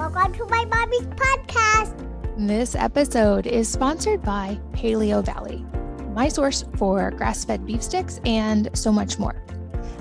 [0.00, 1.94] Welcome to my mommy's podcast.
[2.38, 5.62] This episode is sponsored by Paleo Valley,
[6.14, 9.44] my source for grass fed beef sticks and so much more.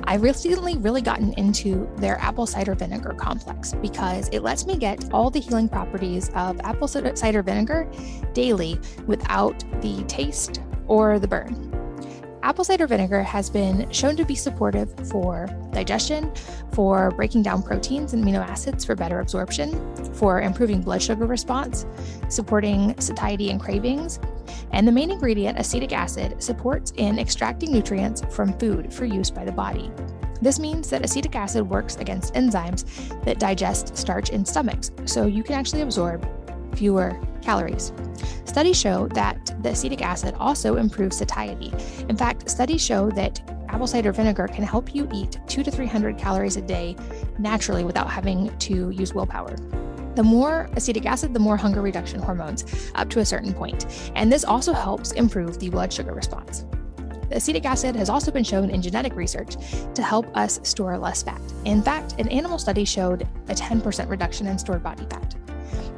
[0.06, 5.14] I've recently really gotten into their apple cider vinegar complex because it lets me get
[5.14, 7.86] all the healing properties of apple cider vinegar
[8.34, 11.76] daily without the taste or the burn.
[12.42, 15.50] Apple cider vinegar has been shown to be supportive for
[15.80, 16.32] digestion,
[16.74, 19.70] for breaking down proteins and amino acids for better absorption,
[20.14, 21.86] for improving blood sugar response,
[22.28, 24.20] supporting satiety and cravings,
[24.72, 29.46] and the main ingredient, acetic acid, supports in extracting nutrients from food for use by
[29.46, 29.90] the body.
[30.42, 32.86] This means that acetic acid works against enzymes
[33.24, 36.28] that digest starch in stomachs, so you can actually absorb
[36.76, 37.92] fewer calories.
[38.46, 41.72] Studies show that the acetic acid also improves satiety.
[42.10, 46.18] In fact, studies show that apple cider vinegar can help you eat two to 300
[46.18, 46.96] calories a day
[47.38, 49.56] naturally without having to use willpower.
[50.16, 54.12] The more acetic acid, the more hunger reduction hormones up to a certain point.
[54.16, 56.66] And this also helps improve the blood sugar response.
[57.30, 59.56] The acetic acid has also been shown in genetic research
[59.94, 61.40] to help us store less fat.
[61.64, 65.36] In fact, an animal study showed a 10% reduction in stored body fat.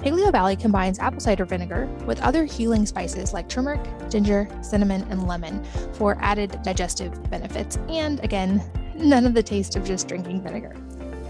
[0.01, 5.27] Paleo Valley combines apple cider vinegar with other healing spices like turmeric, ginger, cinnamon, and
[5.27, 8.63] lemon for added digestive benefits, and again,
[8.95, 10.75] none of the taste of just drinking vinegar.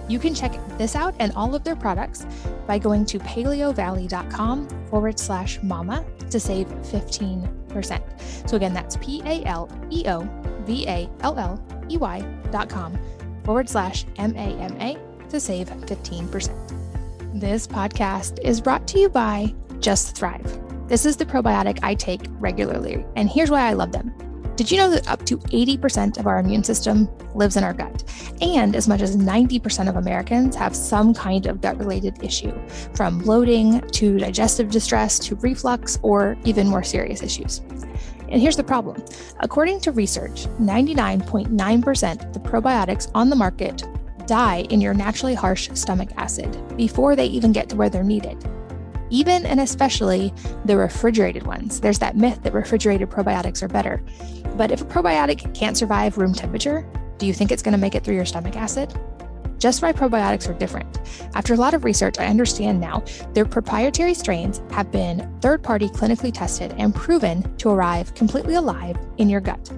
[0.07, 2.25] You can check this out and all of their products
[2.65, 8.49] by going to paleovalley.com forward slash mama to save 15%.
[8.49, 10.21] So again, that's P A L E O
[10.61, 12.97] V A L L E Y dot com
[13.43, 14.97] forward slash M A M A
[15.29, 16.80] to save 15%.
[17.33, 20.59] This podcast is brought to you by Just Thrive.
[20.89, 24.13] This is the probiotic I take regularly, and here's why I love them.
[24.57, 28.03] Did you know that up to 80% of our immune system lives in our gut?
[28.41, 32.53] And as much as 90% of Americans have some kind of gut related issue,
[32.95, 37.59] from bloating to digestive distress to reflux or even more serious issues.
[38.27, 39.05] And here's the problem
[39.39, 43.83] according to research, 99.9% of the probiotics on the market
[44.31, 48.41] die in your naturally harsh stomach acid before they even get to where they're needed.
[49.09, 50.33] Even and especially
[50.63, 51.81] the refrigerated ones.
[51.81, 54.01] There's that myth that refrigerated probiotics are better.
[54.55, 57.93] But if a probiotic can't survive room temperature, do you think it's going to make
[57.93, 58.97] it through your stomach acid?
[59.57, 61.01] Just Thrive probiotics are different.
[61.35, 63.03] After a lot of research, I understand now
[63.33, 68.97] their proprietary strains have been third party clinically tested and proven to arrive completely alive
[69.17, 69.69] in your gut.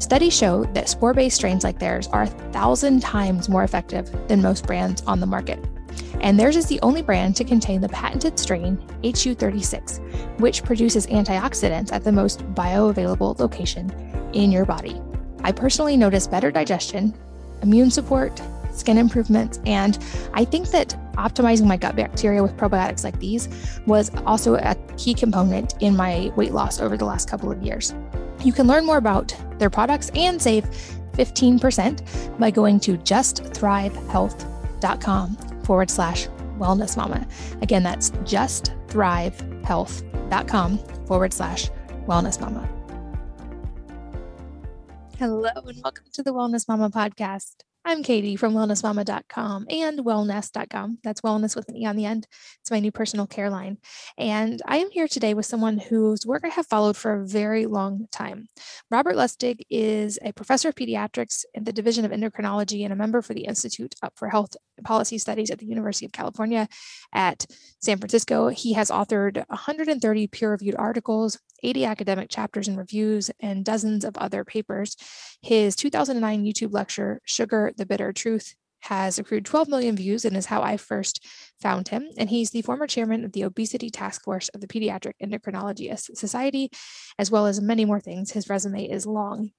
[0.00, 4.40] Studies show that spore based strains like theirs are a thousand times more effective than
[4.40, 5.62] most brands on the market.
[6.22, 11.92] And theirs is the only brand to contain the patented strain HU36, which produces antioxidants
[11.92, 13.90] at the most bioavailable location
[14.32, 15.00] in your body.
[15.44, 17.14] I personally notice better digestion,
[17.60, 18.40] immune support,
[18.72, 19.98] skin improvements, and
[20.32, 23.48] I think that optimizing my gut bacteria with probiotics like these
[23.86, 27.94] was also a key component in my weight loss over the last couple of years.
[28.42, 30.64] You can learn more about their products and save
[31.12, 36.28] 15% by going to justthrivehealth.com forward slash
[36.58, 37.26] wellness mama.
[37.60, 41.70] Again, that's justthrivehealth.com forward slash
[42.06, 42.68] wellness mama.
[45.18, 47.56] Hello, and welcome to the Wellness Mama podcast.
[47.82, 50.98] I'm Katie from wellnessmama.com and wellnesse.com.
[51.02, 52.26] That's wellness with an E on the end.
[52.60, 53.78] It's my new personal care line.
[54.18, 57.64] And I am here today with someone whose work I have followed for a very
[57.64, 58.48] long time.
[58.90, 63.22] Robert Lustig is a professor of pediatrics in the Division of Endocrinology and a member
[63.22, 66.68] for the Institute for Health Policy Studies at the University of California
[67.12, 67.46] at
[67.80, 68.48] San Francisco.
[68.48, 74.16] He has authored 130 peer reviewed articles, 80 academic chapters and reviews, and dozens of
[74.16, 74.96] other papers.
[75.42, 80.46] His 2009 YouTube lecture, Sugar, the Bitter Truth, has accrued 12 million views and is
[80.46, 81.24] how I first
[81.60, 82.08] found him.
[82.16, 86.70] And he's the former chairman of the Obesity Task Force of the Pediatric Endocrinology Society,
[87.18, 88.32] as well as many more things.
[88.32, 89.50] His resume is long.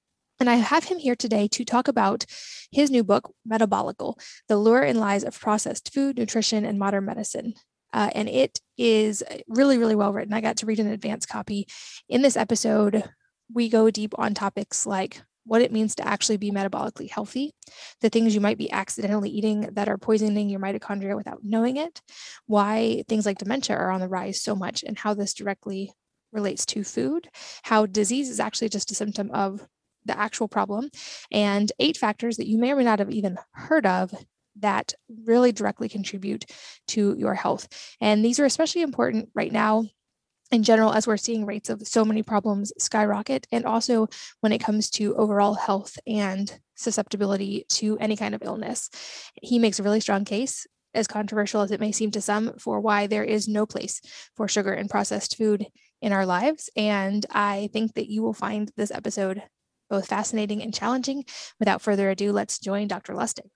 [0.41, 2.25] And I have him here today to talk about
[2.71, 7.53] his new book, Metabolical The Lure and Lies of Processed Food, Nutrition, and Modern Medicine.
[7.93, 10.33] Uh, and it is really, really well written.
[10.33, 11.67] I got to read an advanced copy.
[12.09, 13.07] In this episode,
[13.53, 17.53] we go deep on topics like what it means to actually be metabolically healthy,
[17.99, 22.01] the things you might be accidentally eating that are poisoning your mitochondria without knowing it,
[22.47, 25.91] why things like dementia are on the rise so much, and how this directly
[26.33, 27.29] relates to food,
[27.61, 29.67] how disease is actually just a symptom of
[30.05, 30.89] the actual problem,
[31.31, 34.13] and eight factors that you may or may not have even heard of
[34.57, 34.93] that
[35.25, 36.45] really directly contribute
[36.87, 37.67] to your health.
[38.01, 39.85] And these are especially important right now
[40.51, 44.07] in general as we're seeing rates of so many problems skyrocket and also
[44.41, 48.89] when it comes to overall health and susceptibility to any kind of illness
[49.41, 52.79] he makes a really strong case as controversial as it may seem to some, for
[52.79, 54.01] why there is no place
[54.35, 55.65] for sugar and processed food
[56.01, 56.69] in our lives.
[56.75, 59.43] And I think that you will find this episode
[59.91, 61.25] both fascinating and challenging.
[61.59, 63.13] Without further ado, let's join Dr.
[63.13, 63.49] Lustig.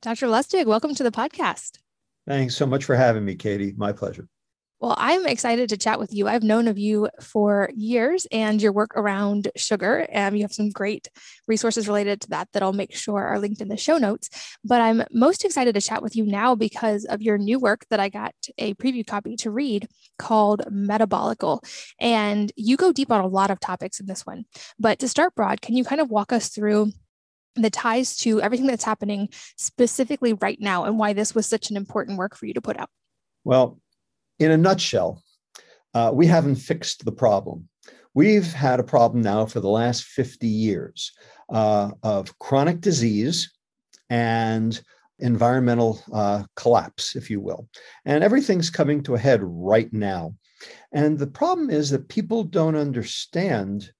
[0.00, 0.28] Dr.
[0.28, 1.78] Lustig, welcome to the podcast.
[2.26, 3.74] Thanks so much for having me, Katie.
[3.76, 4.28] My pleasure.
[4.82, 6.26] Well, I'm excited to chat with you.
[6.26, 10.08] I've known of you for years and your work around sugar.
[10.12, 11.06] Um, you have some great
[11.46, 14.28] resources related to that that I'll make sure are linked in the show notes.
[14.64, 18.00] But I'm most excited to chat with you now because of your new work that
[18.00, 19.86] I got a preview copy to read
[20.18, 21.60] called Metabolical.
[22.00, 24.46] And you go deep on a lot of topics in this one.
[24.80, 26.90] But to start broad, can you kind of walk us through
[27.54, 31.76] the ties to everything that's happening specifically right now and why this was such an
[31.76, 32.90] important work for you to put out?
[33.44, 33.78] Well,
[34.42, 35.22] in a nutshell,
[35.94, 37.68] uh, we haven't fixed the problem.
[38.14, 41.12] We've had a problem now for the last 50 years
[41.50, 43.50] uh, of chronic disease
[44.10, 44.80] and
[45.18, 47.68] environmental uh, collapse, if you will.
[48.04, 50.34] And everything's coming to a head right now.
[50.92, 53.90] And the problem is that people don't understand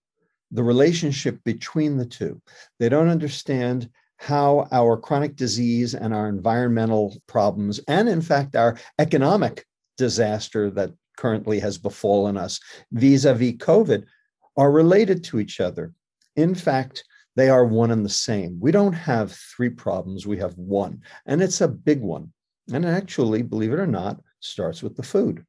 [0.50, 2.40] the relationship between the two.
[2.78, 8.78] They don't understand how our chronic disease and our environmental problems, and in fact, our
[8.98, 9.66] economic
[9.96, 12.58] disaster that currently has befallen us
[12.92, 14.04] vis a vis COVID
[14.56, 15.92] are related to each other.
[16.36, 17.04] In fact,
[17.36, 18.58] they are one and the same.
[18.60, 22.32] We don't have three problems, we have one, and it's a big one.
[22.72, 25.44] And actually, believe it or not, starts with the food.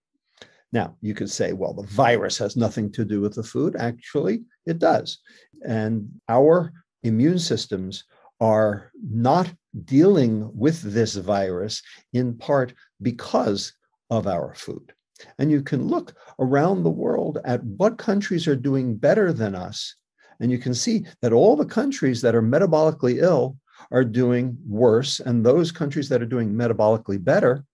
[0.72, 3.76] Now, you could say, well, the virus has nothing to do with the food.
[3.78, 5.20] Actually, it does.
[5.66, 6.74] And our
[7.04, 8.06] immune systems
[8.42, 9.54] are not
[9.86, 11.82] dealing with this virus
[12.14, 13.74] in part because
[14.14, 14.94] of our food.
[15.40, 19.96] And you can look around the world at what countries are doing better than us.
[20.40, 23.58] And you can see that all the countries that are metabolically ill
[23.92, 25.20] are doing worse.
[25.20, 27.66] And those countries that are doing metabolically better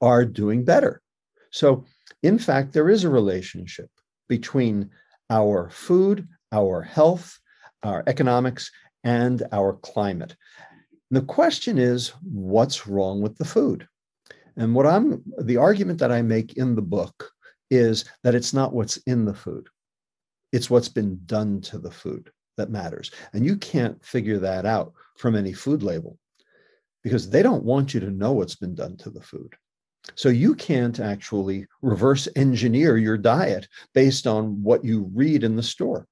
[0.00, 1.02] are doing better.
[1.50, 1.84] So,
[2.22, 3.90] in fact, there is a relationship
[4.28, 4.90] between
[5.30, 7.38] our food, our health,
[7.82, 8.70] our economics,
[9.02, 10.36] and our climate.
[11.10, 13.88] The question is what's wrong with the food?
[14.56, 17.30] And what I'm the argument that I make in the book
[17.70, 19.68] is that it's not what's in the food,
[20.52, 23.10] it's what's been done to the food that matters.
[23.32, 26.18] And you can't figure that out from any food label
[27.02, 29.54] because they don't want you to know what's been done to the food.
[30.14, 35.62] So you can't actually reverse engineer your diet based on what you read in the
[35.62, 36.06] store.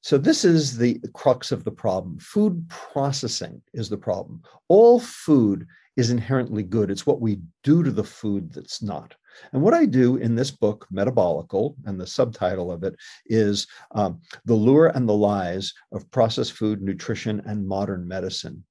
[0.00, 2.18] So this is the crux of the problem.
[2.18, 4.42] Food processing is the problem.
[4.68, 6.90] All food is inherently good.
[6.90, 9.14] It's what we do to the food that's not.
[9.52, 12.94] And what I do in this book, Metabolical, and the subtitle of it
[13.26, 18.64] is um, The Lure and the Lies of Processed Food, Nutrition, and Modern Medicine,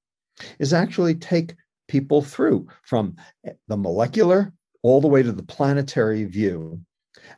[0.59, 1.55] is actually take
[1.87, 3.15] people through from
[3.67, 6.79] the molecular all the way to the planetary view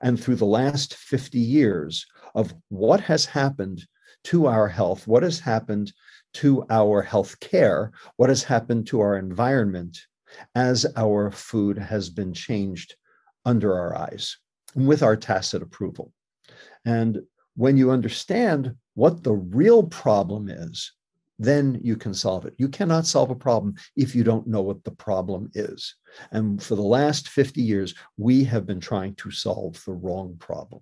[0.02, 3.86] and through the last 50 years of what has happened
[4.26, 5.94] to our health, what has happened
[6.36, 9.98] to our health care, what has happened to our environment
[10.54, 12.96] as our food has been changed
[13.46, 14.38] under our eyes
[14.76, 16.12] with our tacit approval.
[16.84, 17.22] And
[17.56, 20.92] when you understand what the real problem is,
[21.40, 22.54] then you can solve it.
[22.58, 25.96] You cannot solve a problem if you don't know what the problem is.
[26.32, 30.82] And for the last 50 years, we have been trying to solve the wrong problem.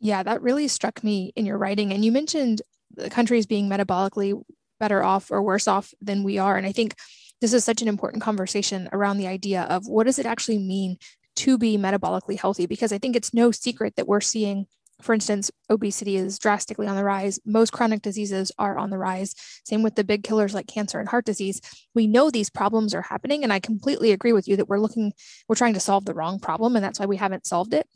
[0.00, 1.92] Yeah, that really struck me in your writing.
[1.92, 2.62] And you mentioned
[2.94, 4.40] the countries being metabolically
[4.84, 6.58] better off or worse off than we are.
[6.58, 6.94] And I think
[7.40, 10.98] this is such an important conversation around the idea of what does it actually mean
[11.36, 12.66] to be metabolically healthy?
[12.66, 14.66] Because I think it's no secret that we're seeing,
[15.00, 17.40] for instance, obesity is drastically on the rise.
[17.46, 19.34] Most chronic diseases are on the rise.
[19.64, 21.62] Same with the big killers like cancer and heart disease.
[21.94, 23.42] We know these problems are happening.
[23.42, 25.14] And I completely agree with you that we're looking,
[25.48, 26.76] we're trying to solve the wrong problem.
[26.76, 27.86] And that's why we haven't solved it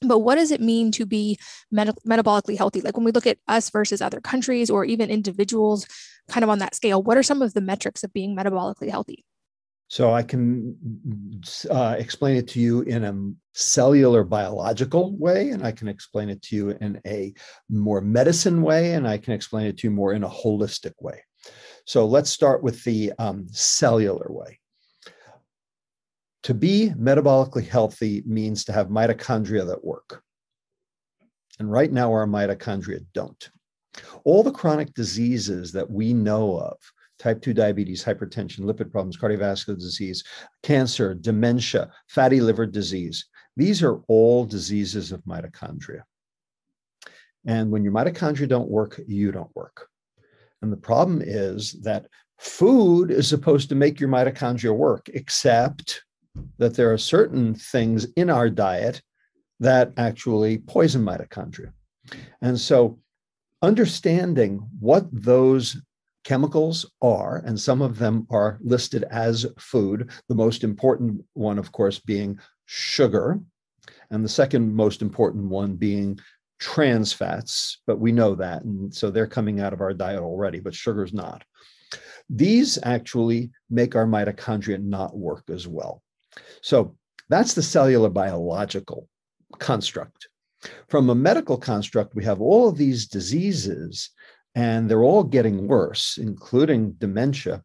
[0.00, 1.38] but what does it mean to be
[1.70, 5.86] met- metabolically healthy like when we look at us versus other countries or even individuals
[6.28, 9.24] kind of on that scale what are some of the metrics of being metabolically healthy
[9.88, 10.76] so i can
[11.70, 13.14] uh, explain it to you in a
[13.54, 17.32] cellular biological way and i can explain it to you in a
[17.68, 21.22] more medicine way and i can explain it to you more in a holistic way
[21.86, 24.58] so let's start with the um, cellular way
[26.48, 30.22] to be metabolically healthy means to have mitochondria that work.
[31.58, 33.50] And right now, our mitochondria don't.
[34.24, 36.76] All the chronic diseases that we know of
[37.18, 40.22] type 2 diabetes, hypertension, lipid problems, cardiovascular disease,
[40.62, 43.24] cancer, dementia, fatty liver disease
[43.58, 46.02] these are all diseases of mitochondria.
[47.44, 49.88] And when your mitochondria don't work, you don't work.
[50.62, 52.06] And the problem is that
[52.38, 56.04] food is supposed to make your mitochondria work, except
[56.58, 59.02] that there are certain things in our diet
[59.58, 61.72] that actually poison mitochondria.
[62.40, 63.00] And so,
[63.62, 65.76] understanding what those
[66.24, 71.72] chemicals are, and some of them are listed as food, the most important one, of
[71.72, 73.40] course, being sugar,
[74.10, 76.18] and the second most important one being
[76.58, 78.62] trans fats, but we know that.
[78.64, 81.44] And so they're coming out of our diet already, but sugar's not.
[82.28, 86.02] These actually make our mitochondria not work as well.
[86.62, 86.96] So
[87.28, 89.08] that's the cellular biological
[89.58, 90.28] construct.
[90.88, 94.10] From a medical construct, we have all of these diseases,
[94.54, 97.62] and they're all getting worse, including dementia.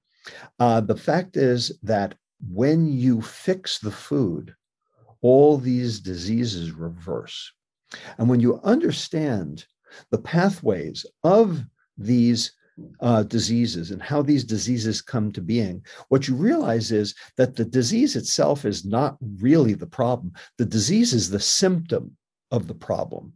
[0.60, 2.16] Uh, the fact is that
[2.52, 4.54] when you fix the food,
[5.22, 7.52] all these diseases reverse.
[8.18, 9.66] And when you understand
[10.12, 11.64] the pathways of
[11.98, 12.52] these
[13.02, 17.66] uh, diseases and how these diseases come to being, what you realize is that the
[17.66, 20.34] disease itself is not really the problem.
[20.58, 22.18] The disease is the symptom
[22.54, 23.34] of the problem.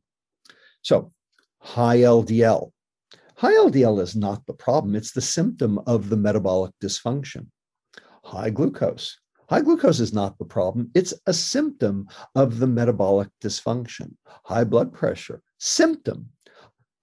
[0.83, 1.11] So,
[1.59, 2.71] high LDL.
[3.35, 7.47] High LDL is not the problem, it's the symptom of the metabolic dysfunction.
[8.23, 9.17] High glucose.
[9.49, 14.15] High glucose is not the problem, it's a symptom of the metabolic dysfunction.
[14.45, 16.29] High blood pressure, symptom.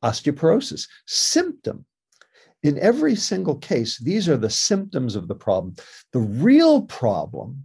[0.02, 1.84] Osteoporosis, symptom.
[2.62, 5.74] In every single case, these are the symptoms of the problem.
[6.12, 7.64] The real problem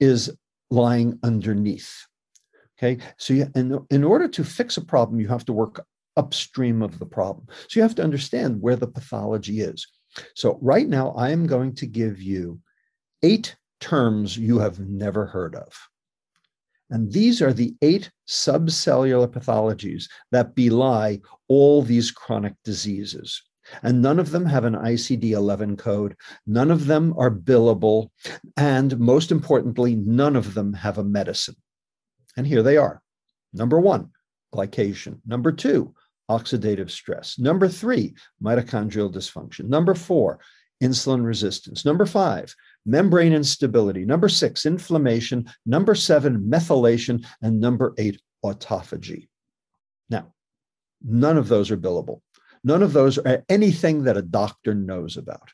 [0.00, 0.36] is
[0.70, 2.06] lying underneath.
[2.78, 5.84] Okay, so you, in, in order to fix a problem, you have to work
[6.16, 7.46] upstream of the problem.
[7.68, 9.86] So you have to understand where the pathology is.
[10.34, 12.60] So right now, I am going to give you
[13.22, 15.72] eight terms you have never heard of.
[16.90, 23.42] And these are the eight subcellular pathologies that belie all these chronic diseases.
[23.82, 26.16] And none of them have an ICD 11 code.
[26.46, 28.08] None of them are billable.
[28.56, 31.56] And most importantly, none of them have a medicine.
[32.36, 33.02] And here they are.
[33.52, 34.10] Number one,
[34.54, 35.18] glycation.
[35.26, 35.94] Number two,
[36.30, 37.38] oxidative stress.
[37.38, 39.68] Number three, mitochondrial dysfunction.
[39.68, 40.40] Number four,
[40.82, 41.84] insulin resistance.
[41.84, 42.54] Number five,
[42.86, 44.04] membrane instability.
[44.04, 45.50] Number six, inflammation.
[45.66, 47.24] Number seven, methylation.
[47.42, 49.28] And number eight, autophagy.
[50.08, 50.32] Now,
[51.02, 52.20] none of those are billable.
[52.64, 55.50] None of those are anything that a doctor knows about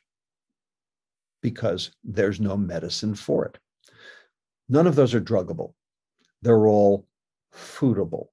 [1.41, 3.57] because there's no medicine for it.
[4.67, 5.73] None of those are druggable
[6.41, 7.05] they're all
[7.53, 8.27] foodable.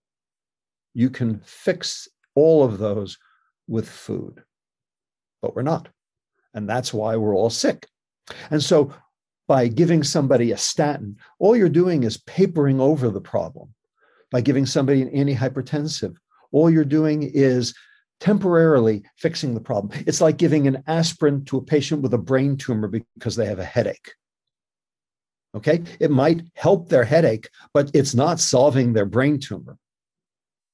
[0.95, 3.19] You can fix all of those
[3.69, 4.43] with food,
[5.43, 5.89] but we're not.
[6.55, 7.87] And that's why we're all sick.
[8.51, 8.93] And so,
[9.49, 13.73] by giving somebody a statin, all you're doing is papering over the problem.
[14.33, 16.17] By giving somebody an antihypertensive,
[16.51, 17.73] all you're doing is
[18.19, 20.03] temporarily fixing the problem.
[20.07, 23.59] It's like giving an aspirin to a patient with a brain tumor because they have
[23.59, 24.13] a headache.
[25.57, 25.83] Okay.
[26.01, 29.79] It might help their headache, but it's not solving their brain tumor.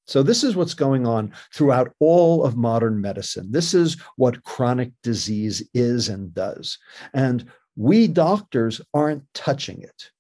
[0.07, 3.53] So, this is what's going on throughout all of modern medicine.
[3.53, 6.77] This is what chronic disease is and does.
[7.15, 10.11] And we doctors aren't touching it.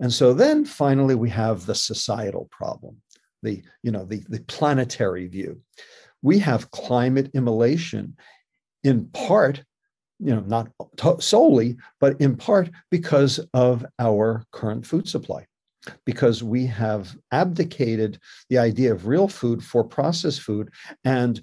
[0.00, 2.98] And so then finally we have the societal problem,
[3.42, 5.60] the, you know, the, the planetary view.
[6.22, 8.16] We have climate immolation
[8.84, 9.64] in part
[10.18, 15.46] you know, not solely, but in part because of our current food supply,
[16.04, 18.18] because we have abdicated
[18.50, 20.70] the idea of real food for processed food.
[21.04, 21.40] And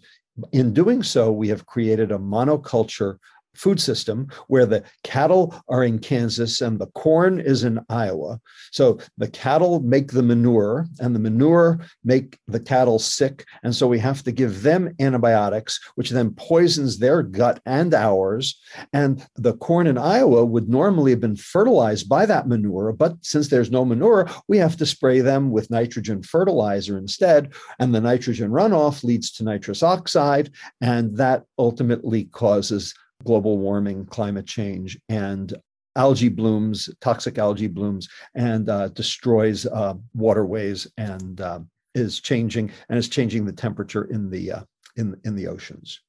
[0.52, 3.18] in doing so, we have created a monoculture
[3.58, 8.40] food system where the cattle are in Kansas and the corn is in Iowa.
[8.72, 13.46] So the cattle make the manure and the manure make the cattle sick.
[13.64, 18.60] And so we have to give them antibiotics, which then poisons their gut and ours.
[18.94, 22.92] And the corn in Iowa would normally have been fertilized by that manure.
[22.94, 27.54] But since there's no manure, we have to spray them with nitrogen fertilizer instead.
[27.80, 30.52] And the nitrogen runoff leads to nitrous oxide.
[30.82, 32.94] And that ultimately causes
[33.24, 35.54] global warming, climate change, and
[35.96, 41.60] algae blooms, toxic algae blooms, and uh, destroys uh, waterways and uh,
[41.94, 44.64] is changing and is changing the temperature in the uh,
[44.98, 46.02] in in the oceans.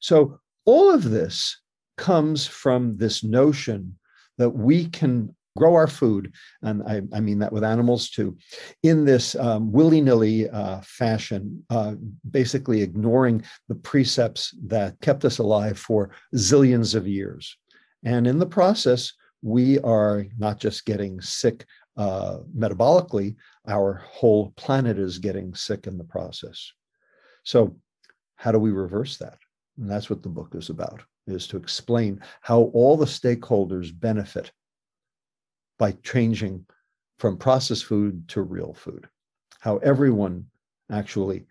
[0.00, 1.60] So all of this
[1.96, 3.98] comes from this notion
[4.38, 8.36] that we can grow our food, and I, I mean that with animals too,
[8.82, 11.94] in this um, willy nilly uh, fashion, uh,
[12.30, 17.56] basically ignoring the precepts that kept us alive for zillions of years.
[18.04, 19.12] And in the process,
[19.42, 21.66] we are not just getting sick
[21.98, 23.34] uh, metabolically,
[23.66, 26.72] our whole planet is getting sick in the process.
[27.42, 27.76] So,
[28.36, 29.36] how do we reverse that?
[29.78, 31.02] And that's what the book is about.
[31.26, 34.52] is to explain how all the stakeholders benefit
[35.78, 36.64] by changing
[37.18, 39.08] from processed food to real food,
[39.60, 40.46] how everyone
[40.90, 41.46] actually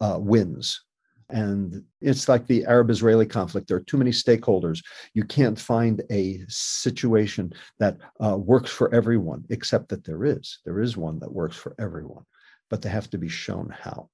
[0.00, 0.82] uh, wins.
[1.28, 3.66] And it's like the Arab Israeli conflict.
[3.66, 4.80] There are too many stakeholders.
[5.12, 10.60] You can't find a situation that uh, works for everyone, except that there is.
[10.64, 12.24] There is one that works for everyone,
[12.70, 14.08] but they have to be shown how.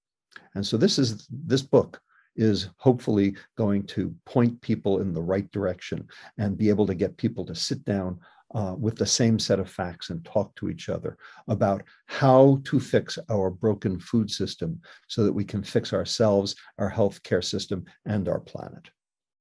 [0.54, 2.00] And so this is this book
[2.36, 7.16] is hopefully going to point people in the right direction and be able to get
[7.18, 8.18] people to sit down
[8.54, 11.16] uh, with the same set of facts and talk to each other
[11.48, 16.90] about how to fix our broken food system so that we can fix ourselves, our
[16.90, 18.90] healthcare system, and our planet.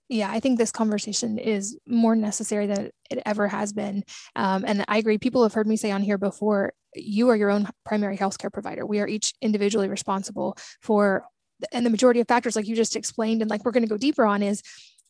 [0.10, 4.04] Yeah, I think this conversation is more necessary than it ever has been.
[4.36, 5.18] Um, and I agree.
[5.18, 8.86] People have heard me say on here before you are your own primary healthcare provider.
[8.86, 11.24] We are each individually responsible for,
[11.72, 13.96] and the majority of factors, like you just explained, and like we're going to go
[13.96, 14.62] deeper on, is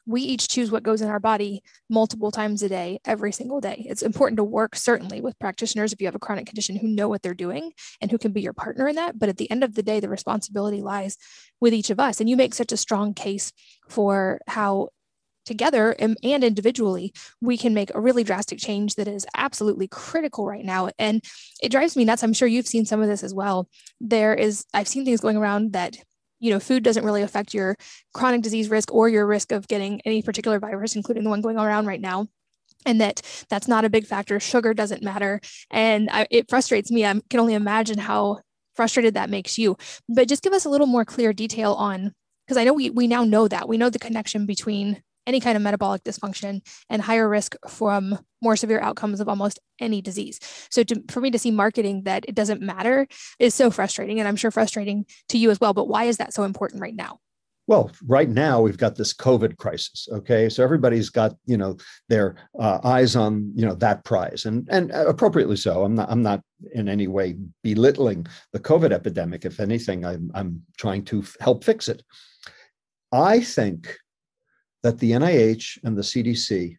[0.05, 3.85] we each choose what goes in our body multiple times a day, every single day.
[3.87, 7.07] It's important to work certainly with practitioners if you have a chronic condition who know
[7.07, 9.19] what they're doing and who can be your partner in that.
[9.19, 11.17] But at the end of the day, the responsibility lies
[11.59, 12.19] with each of us.
[12.19, 13.51] And you make such a strong case
[13.87, 14.89] for how
[15.45, 20.63] together and, individually we can make a really drastic change that is absolutely critical right
[20.63, 21.23] now and
[21.61, 23.67] it drives me nuts i'm sure you've seen some of this as well
[23.99, 25.97] there is i've seen things going around that
[26.41, 27.77] you know, food doesn't really affect your
[28.13, 31.57] chronic disease risk or your risk of getting any particular virus, including the one going
[31.57, 32.27] around right now.
[32.85, 34.39] And that that's not a big factor.
[34.39, 35.39] Sugar doesn't matter.
[35.69, 37.05] And I, it frustrates me.
[37.05, 38.41] I can only imagine how
[38.75, 39.77] frustrated that makes you.
[40.09, 42.13] But just give us a little more clear detail on
[42.47, 43.69] because i know we, we now know that.
[43.69, 48.55] We know the connection between any kind of metabolic dysfunction and higher risk from more
[48.55, 50.39] severe outcomes of almost any disease.
[50.69, 53.07] So to, for me to see marketing that it doesn't matter
[53.39, 56.33] is so frustrating and I'm sure frustrating to you as well, but why is that
[56.33, 57.19] so important right now?
[57.67, 60.07] Well, right now we've got this COVID crisis.
[60.11, 61.77] Okay, so everybody's got you know
[62.09, 65.85] their uh, eyes on you know that prize, and and appropriately so.
[65.85, 66.41] I'm not I'm not
[66.73, 69.45] in any way belittling the COVID epidemic.
[69.45, 72.03] If anything, I'm I'm trying to help fix it.
[73.13, 73.95] I think
[74.83, 76.77] that the NIH and the CDC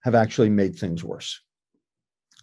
[0.00, 1.40] have actually made things worse.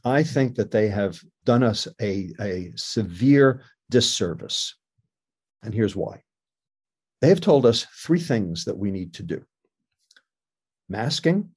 [0.05, 4.75] I think that they have done us a, a severe disservice.
[5.63, 6.23] And here's why.
[7.21, 9.43] They have told us three things that we need to do
[10.87, 11.49] masking,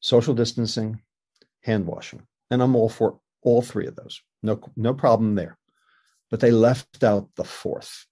[0.00, 1.00] social distancing,
[1.62, 2.22] hand washing.
[2.50, 4.22] And I'm all for all three of those.
[4.42, 5.58] No, no problem there.
[6.30, 8.06] But they left out the fourth,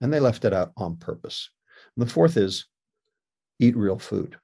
[0.00, 1.50] and they left it out on purpose.
[1.96, 2.66] And the fourth is
[3.58, 4.36] eat real food.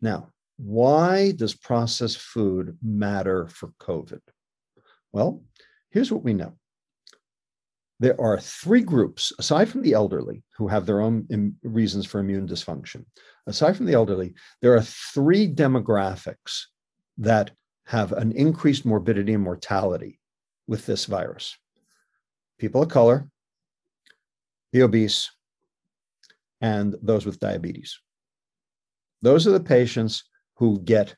[0.00, 4.20] Now, why does processed food matter for COVID?
[5.12, 5.42] Well,
[5.90, 6.54] here's what we know.
[7.98, 12.18] There are three groups, aside from the elderly, who have their own Im- reasons for
[12.18, 13.04] immune dysfunction.
[13.46, 16.64] Aside from the elderly, there are three demographics
[17.18, 17.50] that
[17.84, 20.20] have an increased morbidity and mortality
[20.66, 21.56] with this virus
[22.58, 23.26] people of color,
[24.72, 25.30] the obese,
[26.60, 27.98] and those with diabetes.
[29.22, 30.24] Those are the patients
[30.56, 31.14] who get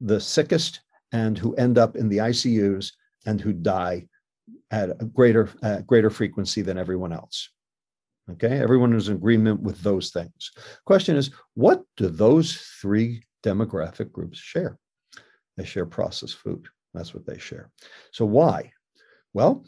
[0.00, 0.80] the sickest
[1.12, 2.92] and who end up in the ICUs
[3.26, 4.06] and who die
[4.70, 7.50] at a greater uh, greater frequency than everyone else.
[8.32, 10.52] Okay, everyone is in agreement with those things.
[10.84, 14.78] Question is, what do those three demographic groups share?
[15.56, 16.66] They share processed food.
[16.94, 17.70] That's what they share.
[18.12, 18.72] So why?
[19.32, 19.64] Well,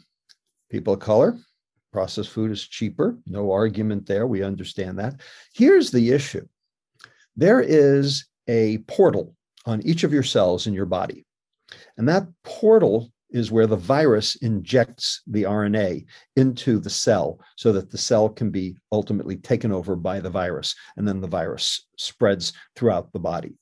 [0.69, 1.37] people of color,
[1.91, 3.17] processed food is cheaper.
[3.27, 4.27] No argument there.
[4.27, 5.21] We understand that.
[5.53, 6.47] Here's the issue
[7.35, 11.25] there is a portal on each of your cells in your body.
[11.97, 17.89] And that portal is where the virus injects the RNA into the cell so that
[17.89, 20.75] the cell can be ultimately taken over by the virus.
[20.97, 23.55] And then the virus spreads throughout the body.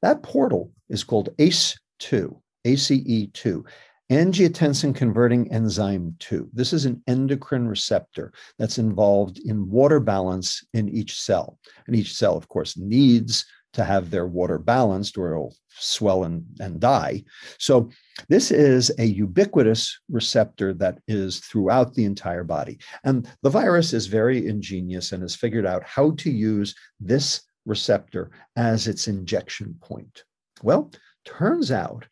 [0.00, 3.64] That portal is called ACE2, ACE2,
[4.10, 6.50] angiotensin converting enzyme 2.
[6.52, 11.58] This is an endocrine receptor that's involved in water balance in each cell.
[11.86, 16.44] And each cell, of course, needs to have their water balanced or it'll swell and,
[16.60, 17.24] and die.
[17.58, 17.90] So,
[18.28, 22.78] this is a ubiquitous receptor that is throughout the entire body.
[23.04, 28.30] And the virus is very ingenious and has figured out how to use this receptor
[28.56, 30.24] as its injection point.
[30.62, 30.90] Well,
[31.26, 32.06] turns out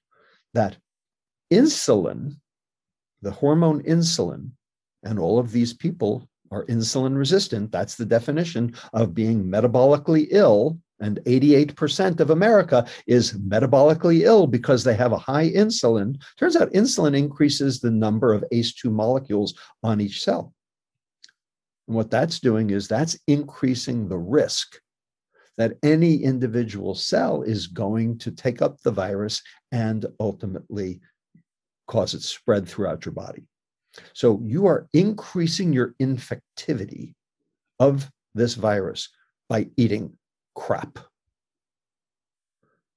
[0.53, 0.77] that
[1.55, 2.37] insulin,
[3.23, 4.51] the hormone insulin,
[5.05, 7.73] and all of these people are insulin resistant.
[7.73, 10.79] That's the definition of being metabolically ill.
[11.01, 16.21] And 88% of America is metabolically ill because they have a high insulin.
[16.39, 20.55] Turns out insulin increases the number of ACE2 molecules on each cell.
[21.89, 24.79] And what that's doing is that's increasing the risk
[25.59, 31.01] that any individual cell is going to take up the virus and ultimately
[31.87, 33.47] cause its spread throughout your body.
[34.13, 37.15] So you are increasing your infectivity
[37.79, 39.09] of this virus
[39.49, 40.17] by eating
[40.55, 40.99] crap.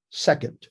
[0.10, 0.68] Second,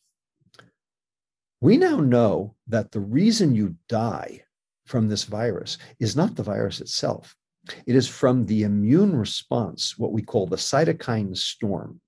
[1.61, 4.43] we now know that the reason you die
[4.87, 7.35] from this virus is not the virus itself.
[7.87, 12.01] It is from the immune response, what we call the cytokine storm.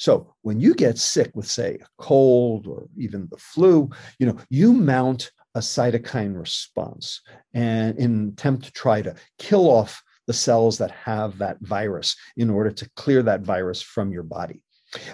[0.00, 4.38] So when you get sick with, say, a cold or even the flu, you know,
[4.48, 7.20] you mount a cytokine response
[7.52, 12.48] and in attempt to try to kill off the cells that have that virus in
[12.48, 14.62] order to clear that virus from your body.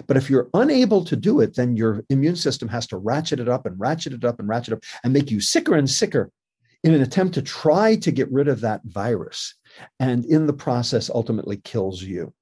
[0.07, 3.49] But if you're unable to do it, then your immune system has to ratchet it
[3.49, 6.31] up and ratchet it up and ratchet up and make you sicker and sicker
[6.85, 9.53] in an attempt to try to get rid of that virus.
[9.99, 12.33] And in the process, ultimately kills you.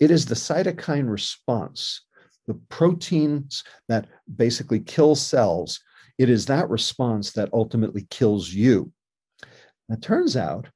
[0.00, 2.02] It is the cytokine response,
[2.46, 5.80] the proteins that basically kill cells.
[6.18, 8.92] It is that response that ultimately kills you.
[9.88, 10.68] It turns out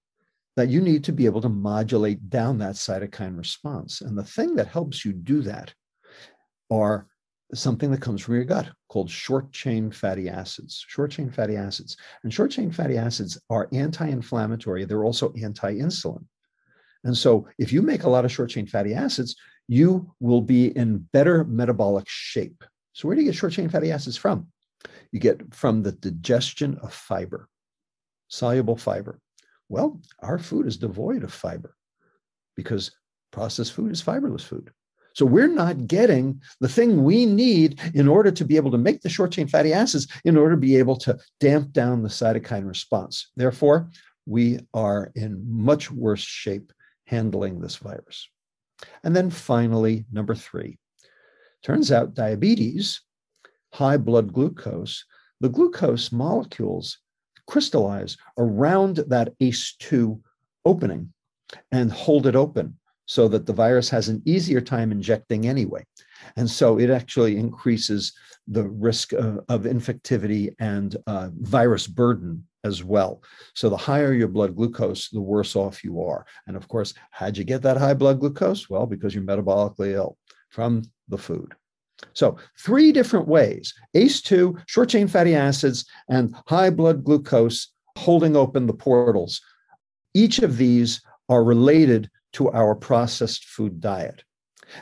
[0.57, 4.01] that you need to be able to modulate down that cytokine response.
[4.01, 5.73] And the thing that helps you do that
[6.71, 7.07] are
[7.55, 10.85] something that comes from your gut called short chain fatty acids.
[10.89, 11.97] Short chain fatty acids.
[12.23, 16.25] And short chain fatty acids are anti inflammatory, they're also anti insulin.
[17.05, 19.37] And so, if you make a lot of short chain fatty acids,
[19.69, 22.65] you will be in better metabolic shape.
[22.93, 24.49] So, where do you get short chain fatty acids from?
[25.13, 27.49] You get from the digestion of fiber,
[28.29, 29.19] soluble fiber.
[29.69, 31.75] Well, our food is devoid of fiber
[32.57, 32.91] because
[33.31, 34.71] processed food is fiberless food.
[35.15, 39.01] So we're not getting the thing we need in order to be able to make
[39.01, 42.67] the short chain fatty acids in order to be able to damp down the cytokine
[42.67, 43.31] response.
[43.37, 43.91] Therefore,
[44.27, 46.73] we are in much worse shape
[47.11, 48.29] handling this virus.
[49.03, 50.79] And then finally, number three,
[51.65, 53.03] turns out diabetes,
[53.73, 55.05] high blood glucose,
[55.41, 56.99] the glucose molecules
[57.49, 60.21] crystallize around that ACE2
[60.65, 61.13] opening
[61.73, 65.85] and hold it open so that the virus has an easier time injecting anyway.
[66.37, 68.13] And so it actually increases
[68.47, 73.23] the risk of, of infectivity and uh, virus burden as well.
[73.55, 76.27] So the higher your blood glucose, the worse off you are.
[76.47, 78.69] And of course, how'd you get that high blood glucose?
[78.69, 80.17] Well, because you're metabolically ill
[80.51, 81.55] from the food.
[82.15, 88.67] So, three different ways ACE2, short chain fatty acids, and high blood glucose holding open
[88.67, 89.41] the portals.
[90.15, 94.25] Each of these are related to our processed food diet.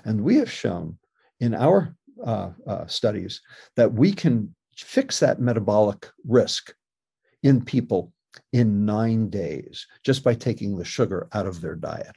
[0.05, 0.99] And we have shown
[1.41, 3.41] in our uh, uh, studies
[3.77, 6.73] that we can fix that metabolic risk
[7.43, 8.13] in people
[8.53, 12.17] in nine days just by taking the sugar out of their diet.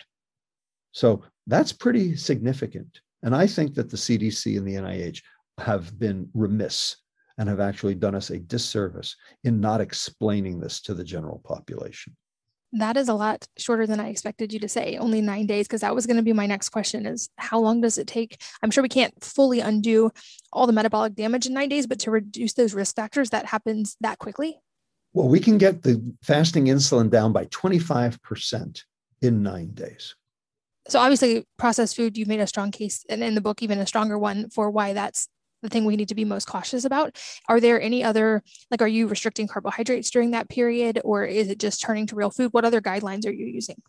[0.92, 3.02] So that's pretty significant.
[3.24, 5.22] And I think that the CDC and the NIH
[5.60, 6.98] have been remiss
[7.38, 12.16] and have actually done us a disservice in not explaining this to the general population
[12.74, 15.82] that is a lot shorter than I expected you to say, only nine days, because
[15.82, 18.42] that was going to be my next question is how long does it take?
[18.62, 20.12] I'm sure we can't fully undo
[20.54, 23.98] all the metabolic damage in nine days, but to reduce those risk factors, that happens
[24.00, 24.60] that quickly?
[25.14, 28.84] Well, we can get the fasting insulin down by 25%
[29.22, 30.16] in nine days.
[30.88, 33.86] So obviously processed food, you've made a strong case and in the book, even a
[33.86, 35.28] stronger one for why that's
[35.62, 37.20] the thing we need to be most cautious about.
[37.48, 41.60] Are there any other, like, are you restricting carbohydrates during that period or is it
[41.60, 42.52] just turning to real food?
[42.52, 43.82] What other guidelines are you using?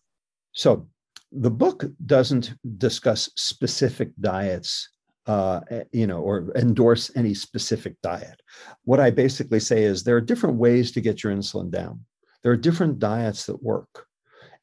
[0.53, 0.89] So
[1.31, 4.91] the book doesn't discuss specific diets
[5.27, 8.41] uh, eh, you know, or endorse any specific diet.
[8.85, 12.05] What I basically say is there are different ways to get your insulin down.
[12.43, 14.07] There are different diets that work.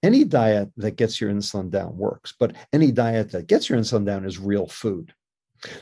[0.01, 4.05] Any diet that gets your insulin down works, but any diet that gets your insulin
[4.05, 5.13] down is real food.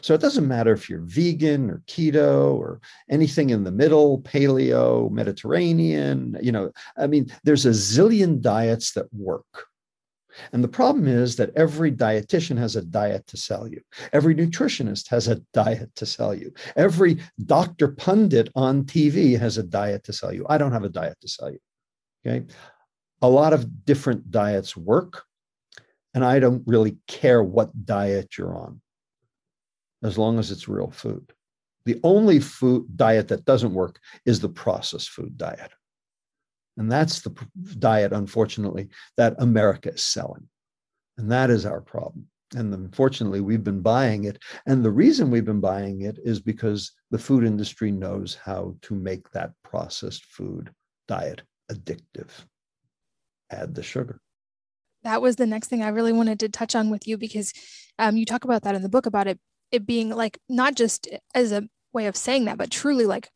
[0.01, 5.11] So it doesn't matter if you're vegan or keto or anything in the middle, paleo,
[5.11, 9.67] Mediterranean, you know, I mean, there's a zillion diets that work.
[10.51, 13.81] And the problem is that every dietitian has a diet to sell you.
[14.13, 16.53] Every nutritionist has a diet to sell you.
[16.75, 20.45] Every doctor pundit on TV has a diet to sell you.
[20.49, 21.59] I don't have a diet to sell you.
[22.25, 22.45] Okay.
[23.21, 25.23] A lot of different diets work.
[26.13, 28.81] And I don't really care what diet you're on
[30.03, 31.31] as long as it's real food.
[31.85, 35.71] The only food diet that doesn't work is the processed food diet.
[36.77, 37.35] And that's the
[37.79, 40.47] diet, unfortunately, that America is selling.
[41.17, 42.27] And that is our problem.
[42.55, 44.41] And unfortunately, we've been buying it.
[44.65, 48.95] And the reason we've been buying it is because the food industry knows how to
[48.95, 50.71] make that processed food
[51.07, 52.29] diet addictive.
[53.51, 54.21] Add the sugar
[55.03, 57.53] that was the next thing I really wanted to touch on with you because
[57.97, 59.39] um, you talk about that in the book about it
[59.71, 63.29] it being like not just as a way of saying that, but truly like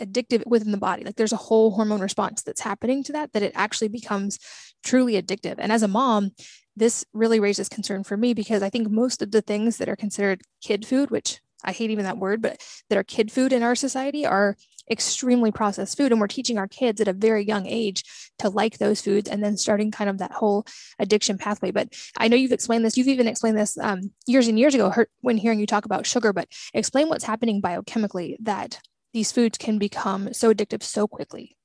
[0.00, 1.04] addictive within the body.
[1.04, 4.38] Like there's a whole hormone response that's happening to that that it actually becomes
[4.84, 5.56] truly addictive.
[5.58, 6.30] And as a mom,
[6.76, 9.96] this really raises concern for me because I think most of the things that are
[9.96, 13.62] considered kid food, which I hate even that word, but that are kid food in
[13.62, 14.56] our society are
[14.90, 16.12] extremely processed food.
[16.12, 18.04] And we're teaching our kids at a very young age
[18.38, 20.66] to like those foods and then starting kind of that whole
[20.98, 21.70] addiction pathway.
[21.70, 24.92] But I know you've explained this, you've even explained this um, years and years ago
[25.22, 28.80] when hearing you talk about sugar, but explain what's happening biochemically that
[29.16, 31.56] these foods can become so addictive so quickly.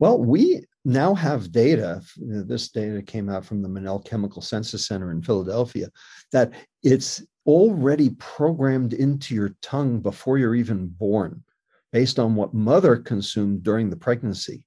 [0.00, 2.02] Well, we now have data.
[2.16, 5.88] This data came out from the Monell Chemical Senses Center in Philadelphia
[6.32, 11.44] that it's already programmed into your tongue before you're even born
[11.92, 14.66] based on what mother consumed during the pregnancy.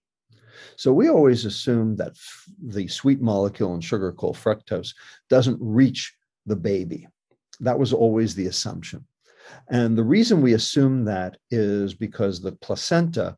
[0.77, 2.13] So we always assume that
[2.63, 4.93] the sweet molecule in sugar called fructose
[5.29, 7.05] doesn't reach the baby.
[7.59, 9.05] That was always the assumption.
[9.69, 13.35] And the reason we assume that is because the placenta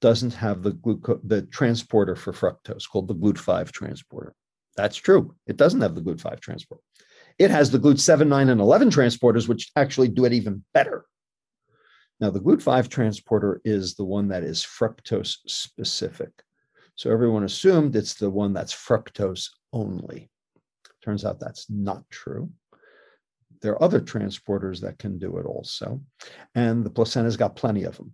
[0.00, 4.34] doesn't have the gluco- the transporter for fructose called the GLUT5 transporter.
[4.76, 5.34] That's true.
[5.46, 6.82] It doesn't have the GLUT5 transporter.
[7.38, 11.04] It has the GLUT7, 9, and 11 transporters, which actually do it even better.
[12.20, 16.30] Now, the GLUT5 transporter is the one that is fructose specific.
[16.96, 20.30] So everyone assumed it's the one that's fructose only.
[21.04, 22.50] Turns out that's not true.
[23.60, 26.00] There are other transporters that can do it also.
[26.54, 28.12] And the placenta's got plenty of them.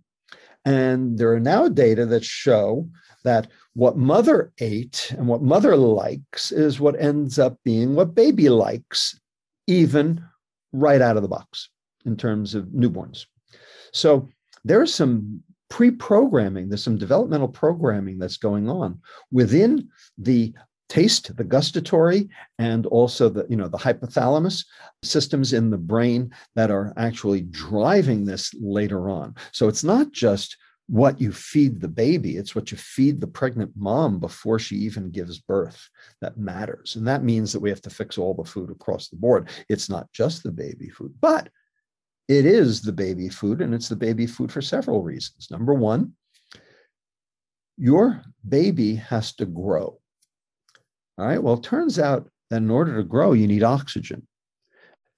[0.65, 2.89] And there are now data that show
[3.23, 8.49] that what mother ate and what mother likes is what ends up being what baby
[8.49, 9.19] likes,
[9.67, 10.23] even
[10.73, 11.69] right out of the box
[12.05, 13.25] in terms of newborns.
[13.93, 14.29] So
[14.63, 18.99] there's some pre-programming, there's some developmental programming that's going on
[19.31, 20.53] within the
[20.89, 24.65] taste, the gustatory, and also the, you know, the hypothalamus
[25.03, 29.35] systems in the brain that are actually driving this later on.
[29.51, 33.71] So it's not just what you feed the baby, it's what you feed the pregnant
[33.75, 35.89] mom before she even gives birth
[36.21, 36.95] that matters.
[36.95, 39.49] And that means that we have to fix all the food across the board.
[39.67, 41.49] It's not just the baby food, but
[42.27, 45.49] it is the baby food, and it's the baby food for several reasons.
[45.51, 46.13] Number one,
[47.77, 49.99] your baby has to grow.
[51.17, 51.41] All right.
[51.41, 54.27] Well, it turns out that in order to grow, you need oxygen.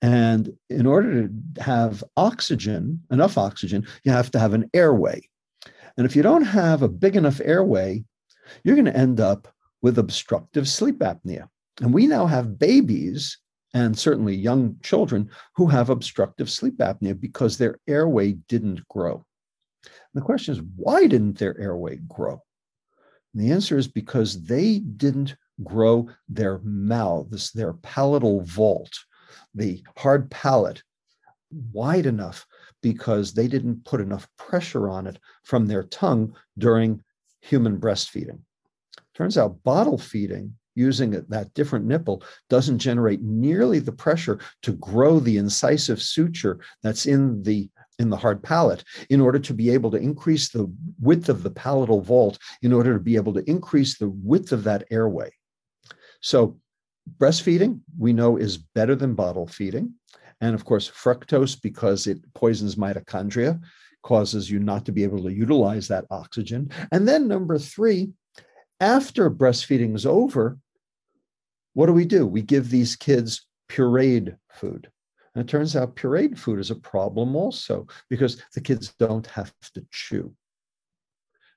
[0.02, 5.28] And in order to have oxygen, enough oxygen, you have to have an airway.
[5.98, 8.04] And if you don't have a big enough airway,
[8.64, 9.48] you're going to end up
[9.82, 11.48] with obstructive sleep apnea.
[11.82, 13.40] And we now have babies
[13.74, 19.24] and certainly young children who have obstructive sleep apnea because their airway didn't grow.
[19.84, 22.42] And the question is, why didn't their airway grow?
[23.34, 28.92] And the answer is because they didn't grow their mouths, their palatal vault,
[29.56, 30.84] the hard palate,
[31.72, 32.46] wide enough
[32.82, 37.02] because they didn't put enough pressure on it from their tongue during
[37.42, 38.40] human breastfeeding.
[39.16, 45.20] Turns out bottle feeding using that different nipple doesn't generate nearly the pressure to grow
[45.20, 47.68] the incisive suture that's in the
[47.98, 51.50] in the hard palate in order to be able to increase the width of the
[51.50, 55.32] palatal vault in order to be able to increase the width of that airway
[56.22, 56.58] so
[57.18, 59.94] breastfeeding we know is better than bottle feeding
[60.42, 63.60] and of course fructose because it poisons mitochondria
[64.04, 68.12] causes you not to be able to utilize that oxygen and then number 3
[68.80, 70.58] after breastfeeding is over
[71.78, 72.26] what do we do?
[72.26, 74.90] We give these kids pureed food.
[75.36, 79.54] And it turns out pureed food is a problem also because the kids don't have
[79.76, 80.34] to chew.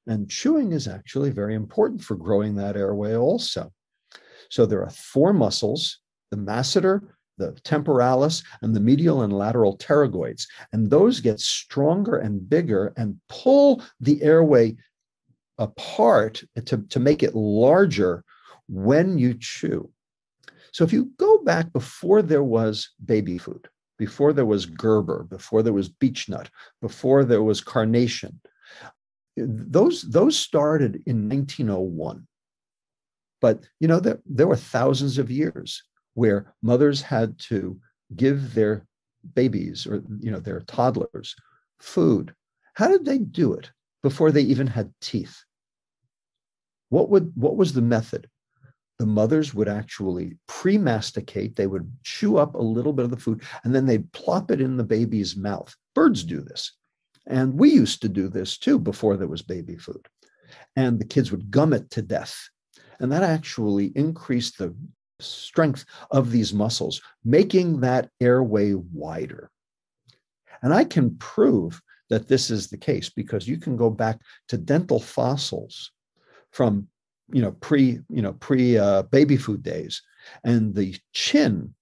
[0.07, 3.73] And chewing is actually very important for growing that airway also.
[4.50, 5.98] So there are four muscles
[6.30, 7.00] the masseter,
[7.38, 10.46] the temporalis, and the medial and lateral pterygoids.
[10.72, 14.76] And those get stronger and bigger and pull the airway
[15.58, 18.24] apart to, to make it larger
[18.68, 19.90] when you chew.
[20.72, 25.62] So if you go back before there was baby food, before there was Gerber, before
[25.62, 26.48] there was Beech-Nut,
[26.80, 28.40] before there was carnation,
[29.36, 32.26] those those started in 1901.
[33.40, 35.83] But you know there, there were thousands of years
[36.14, 37.79] where mothers had to
[38.16, 38.87] give their
[39.35, 41.35] babies or you know their toddlers
[41.79, 42.35] food.
[42.74, 43.70] How did they do it
[44.03, 45.44] before they even had teeth?
[46.88, 48.29] What would what was the method?
[49.00, 53.42] the mothers would actually pre-masticate they would chew up a little bit of the food
[53.64, 56.72] and then they'd plop it in the baby's mouth birds do this
[57.26, 60.07] and we used to do this too before there was baby food
[60.76, 62.50] and the kids would gum it to death
[63.00, 64.74] and that actually increased the
[65.18, 69.50] strength of these muscles, making that airway wider.
[70.62, 74.58] And I can prove that this is the case because you can go back to
[74.58, 75.92] dental fossils
[76.52, 76.88] from
[77.32, 80.02] you know pre you know pre uh, baby food days
[80.44, 81.72] and the chin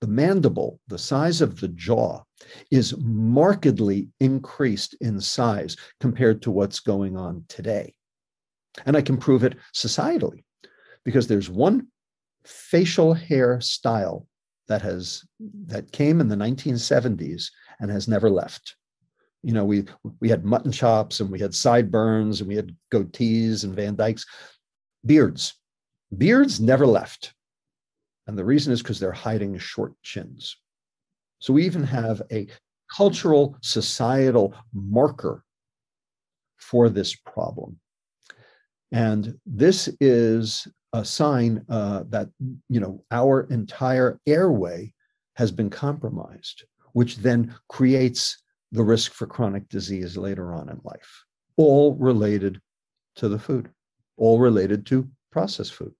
[0.00, 2.22] the mandible the size of the jaw
[2.70, 7.94] is markedly increased in size compared to what's going on today
[8.86, 10.43] and i can prove it societally
[11.04, 11.88] because there's one
[12.44, 14.26] facial hair style
[14.68, 15.24] that has
[15.66, 18.76] that came in the 1970s and has never left.
[19.42, 19.84] You know we
[20.20, 24.24] we had mutton chops and we had sideburns and we had goatees and van dykes.
[25.04, 25.54] Beards.
[26.16, 27.34] Beards never left.
[28.26, 30.56] And the reason is because they're hiding short chins.
[31.40, 32.46] So we even have a
[32.94, 35.44] cultural societal marker
[36.56, 37.78] for this problem.
[38.92, 42.30] And this is a sign uh, that
[42.70, 44.94] you know our entire airway
[45.36, 51.24] has been compromised which then creates the risk for chronic disease later on in life,
[51.56, 52.60] all related
[53.16, 53.68] to the food,
[54.16, 55.92] all related to processed food.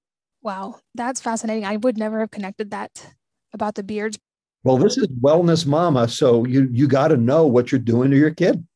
[0.43, 1.65] Wow, that's fascinating.
[1.65, 3.15] I would never have connected that
[3.53, 4.19] about the beards.
[4.63, 8.17] Well, this is wellness mama, so you you got to know what you're doing to
[8.17, 8.67] your kid.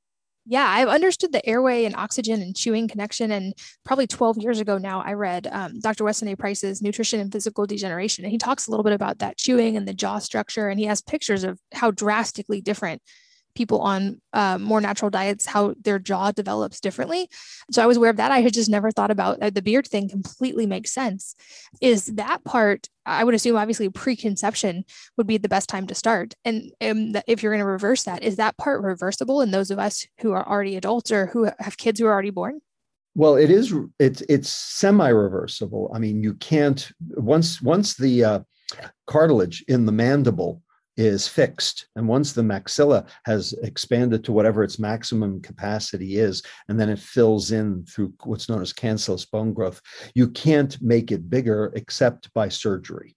[0.50, 3.30] Yeah, I've understood the airway and oxygen and chewing connection.
[3.30, 3.52] And
[3.84, 6.04] probably 12 years ago now, I read um, Dr.
[6.04, 6.36] Weston A.
[6.36, 8.24] Price's Nutrition and Physical Degeneration.
[8.24, 10.70] And he talks a little bit about that chewing and the jaw structure.
[10.70, 13.02] And he has pictures of how drastically different
[13.58, 17.28] people on uh, more natural diets how their jaw develops differently.
[17.72, 18.30] So i was aware of that.
[18.30, 21.34] I had just never thought about uh, the beard thing completely makes sense.
[21.80, 24.84] Is that part i would assume obviously preconception
[25.16, 26.34] would be the best time to start.
[26.44, 29.78] And um, if you're going to reverse that is that part reversible in those of
[29.78, 32.60] us who are already adults or who have kids who are already born?
[33.16, 36.80] Well it is it's it's semi reversible i mean you can't
[37.34, 38.40] once once the uh,
[39.06, 40.62] cartilage in the mandible
[40.98, 41.86] is fixed.
[41.94, 46.98] And once the maxilla has expanded to whatever its maximum capacity is, and then it
[46.98, 49.80] fills in through what's known as cancellous bone growth,
[50.14, 53.14] you can't make it bigger except by surgery.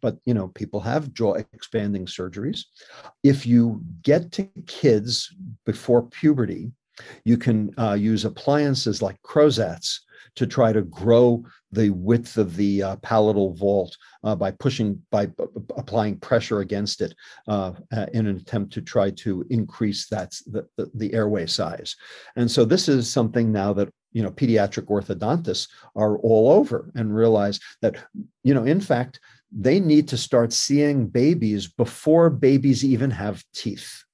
[0.00, 2.60] But you know, people have jaw expanding surgeries.
[3.22, 5.34] If you get to kids
[5.66, 6.72] before puberty,
[7.24, 10.00] you can uh, use appliances like Crozats
[10.36, 15.30] to try to grow the width of the uh, palatal vault uh, by pushing, by
[15.76, 17.14] applying pressure against it
[17.48, 21.96] uh, uh, in an attempt to try to increase that the, the airway size.
[22.36, 27.14] And so this is something now that you know pediatric orthodontists are all over and
[27.14, 27.96] realize that
[28.44, 29.20] you know in fact
[29.52, 34.05] they need to start seeing babies before babies even have teeth.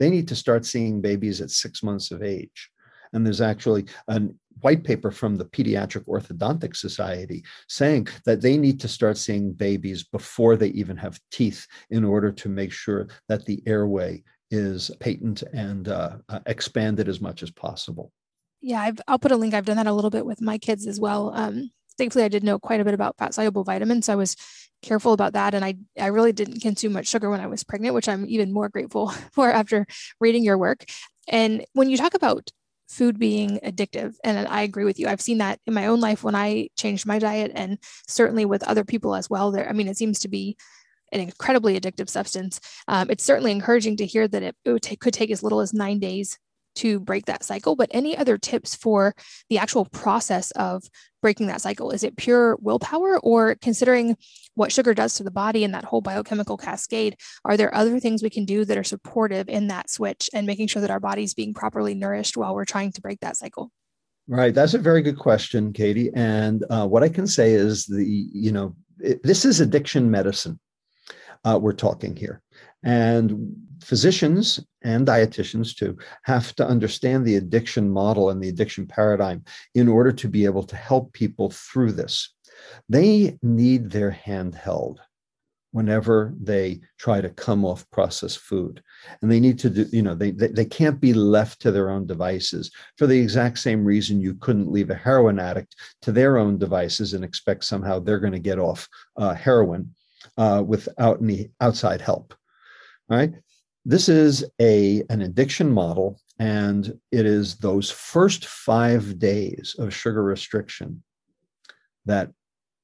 [0.00, 2.70] They need to start seeing babies at six months of age.
[3.12, 4.22] And there's actually a
[4.60, 10.04] white paper from the Pediatric Orthodontic Society saying that they need to start seeing babies
[10.04, 15.42] before they even have teeth in order to make sure that the airway is patent
[15.52, 18.12] and uh, uh, expanded as much as possible.
[18.60, 19.52] Yeah, i will put a link.
[19.52, 21.32] I've done that a little bit with my kids as well.
[21.34, 24.36] Um, thankfully, I did know quite a bit about fat soluble vitamins, so I was
[24.82, 25.54] careful about that.
[25.54, 28.52] And I, I really didn't consume much sugar when I was pregnant, which I'm even
[28.52, 29.86] more grateful for after
[30.20, 30.84] reading your work.
[31.28, 32.50] And when you talk about
[32.88, 34.14] food being addictive.
[34.22, 35.08] And I agree with you.
[35.08, 38.62] I've seen that in my own life when I changed my diet and certainly with
[38.62, 39.50] other people as well.
[39.50, 40.56] There, I mean, it seems to be
[41.12, 42.60] an incredibly addictive substance.
[42.88, 45.72] Um, it's certainly encouraging to hear that it, it take, could take as little as
[45.72, 46.38] nine days
[46.76, 47.76] to break that cycle.
[47.76, 49.14] But any other tips for
[49.48, 50.82] the actual process of
[51.22, 51.90] breaking that cycle?
[51.90, 54.16] Is it pure willpower or considering
[54.54, 57.16] what sugar does to the body and that whole biochemical cascade?
[57.44, 60.66] Are there other things we can do that are supportive in that switch and making
[60.66, 63.70] sure that our body's being properly nourished while we're trying to break that cycle?
[64.26, 64.54] Right.
[64.54, 66.10] That's a very good question, Katie.
[66.14, 70.58] And uh, what I can say is the, you know, it, this is addiction medicine
[71.44, 72.42] uh, we're talking here.
[72.84, 79.44] And physicians and dietitians too have to understand the addiction model and the addiction paradigm
[79.74, 82.32] in order to be able to help people through this.
[82.88, 85.00] They need their hand held
[85.72, 88.80] whenever they try to come off processed food
[89.20, 91.90] and they need to do you know they, they, they can't be left to their
[91.90, 96.38] own devices for the exact same reason you couldn't leave a heroin addict to their
[96.38, 99.92] own devices and expect somehow they're going to get off uh, heroin
[100.38, 102.36] uh, without any outside help
[103.08, 103.34] right
[103.84, 110.22] this is a, an addiction model, and it is those first five days of sugar
[110.22, 111.02] restriction
[112.06, 112.30] that,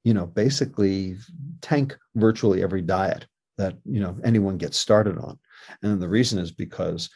[0.03, 1.17] you know, basically
[1.61, 3.25] tank virtually every diet
[3.57, 5.37] that, you know, anyone gets started on.
[5.81, 7.09] And the reason is because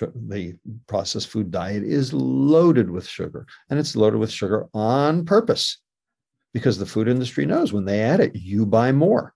[0.00, 5.78] the processed food diet is loaded with sugar, and it's loaded with sugar on purpose
[6.54, 9.34] because the food industry knows when they add it, you buy more.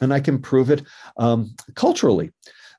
[0.00, 0.82] And I can prove it
[1.16, 2.32] um, culturally.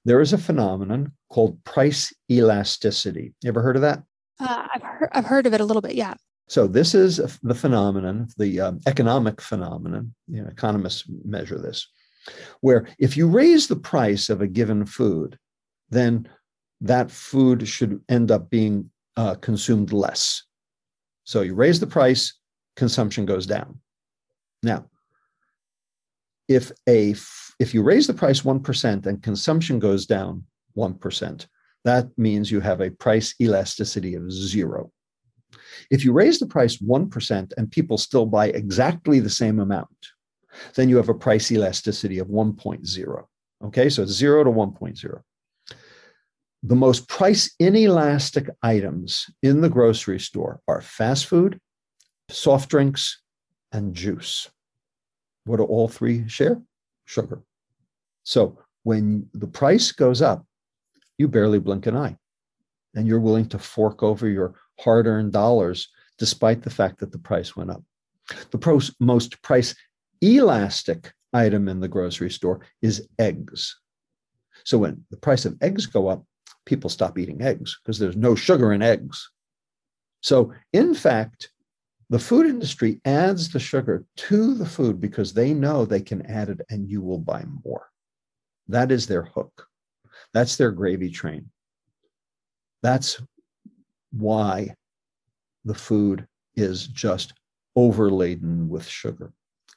[0.03, 3.33] There is a phenomenon called price elasticity.
[3.41, 4.03] You ever heard of that?
[4.39, 6.13] Uh, I've, heard, I've heard of it a little bit, yeah.
[6.47, 10.13] So this is the phenomenon, the um, economic phenomenon.
[10.27, 11.87] You know, economists measure this,
[12.61, 15.39] where if you raise the price of a given food,
[15.89, 16.29] then
[16.81, 20.43] that food should end up being uh, consumed less.
[21.23, 22.37] So you raise the price,
[22.75, 23.79] consumption goes down.
[24.61, 24.85] Now,
[26.47, 27.15] if a
[27.59, 30.43] if you raise the price 1% and consumption goes down
[30.77, 31.47] 1%,
[31.85, 34.91] that means you have a price elasticity of zero.
[35.89, 39.87] If you raise the price 1% and people still buy exactly the same amount,
[40.75, 43.23] then you have a price elasticity of 1.0.
[43.63, 45.21] Okay, so it's 0 to 1.0.
[46.63, 51.59] The most price inelastic items in the grocery store are fast food,
[52.29, 53.21] soft drinks,
[53.71, 54.49] and juice.
[55.45, 56.61] What do all three share?
[57.05, 57.41] Sugar.
[58.23, 60.45] So when the price goes up,
[61.17, 62.17] you barely blink an eye
[62.95, 67.19] and you're willing to fork over your hard earned dollars despite the fact that the
[67.19, 67.83] price went up.
[68.51, 69.75] The most price
[70.21, 73.77] elastic item in the grocery store is eggs.
[74.63, 76.25] So when the price of eggs go up,
[76.65, 79.29] people stop eating eggs because there's no sugar in eggs.
[80.21, 81.51] So in fact,
[82.09, 86.49] the food industry adds the sugar to the food because they know they can add
[86.49, 87.87] it and you will buy more.
[88.67, 89.67] That is their hook.
[90.33, 91.49] That's their gravy train.
[92.83, 93.21] That's
[94.11, 94.75] why
[95.63, 97.33] the food is just
[97.75, 99.33] overladen with sugar.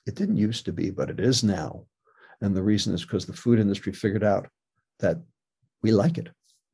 [0.07, 1.87] It didn't used to be, but it is now.
[2.41, 4.49] And the reason is because the food industry figured out
[5.01, 5.19] that
[5.83, 6.29] we like it.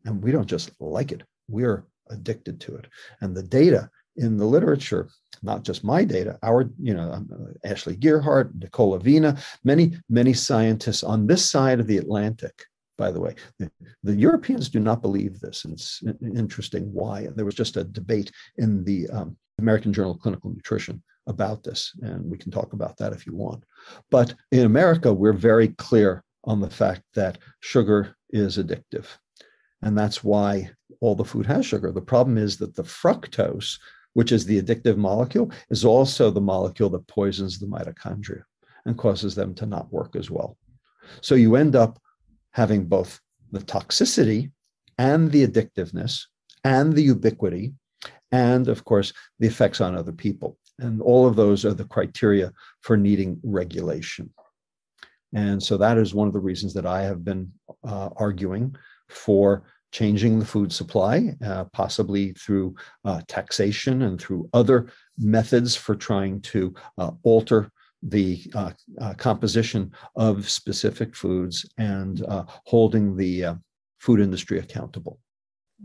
[0.05, 2.87] And we don't just like it, we're addicted to it.
[3.21, 5.09] And the data in the literature,
[5.43, 11.03] not just my data, our, you know, um, Ashley Gearhardt, Nicole Avena, many, many scientists
[11.03, 12.65] on this side of the Atlantic,
[12.97, 13.35] by the way.
[13.59, 13.71] The,
[14.03, 17.29] the Europeans do not believe this, and it's interesting why.
[17.35, 21.93] There was just a debate in the um, American Journal of Clinical Nutrition about this,
[22.03, 23.65] and we can talk about that if you want.
[24.11, 29.07] But in America, we're very clear on the fact that sugar is addictive.
[29.83, 31.93] And that's why all the food has sugar.
[31.93, 33.79] The problem is that the fructose,
[34.15, 38.43] which is the addictive molecule, is also the molecule that poisons the mitochondria
[38.87, 40.57] and causes them to not work as well.
[41.21, 42.01] So you end up
[42.53, 43.21] having both
[43.53, 44.51] the toxicity
[44.99, 46.23] and the addictiveness
[46.65, 47.75] and the ubiquity,
[48.33, 50.59] and of course, the effects on other people.
[50.79, 54.31] And all of those are the criteria for needing regulation.
[55.33, 57.53] And so that is one of the reasons that I have been
[57.87, 58.77] uh, arguing
[59.09, 62.75] for changing the food supply, uh, possibly through
[63.05, 67.71] uh, taxation and through other methods for trying to uh, alter
[68.03, 73.57] the uh, uh, composition of specific foods and uh, holding the
[73.99, 75.21] food industry accountable.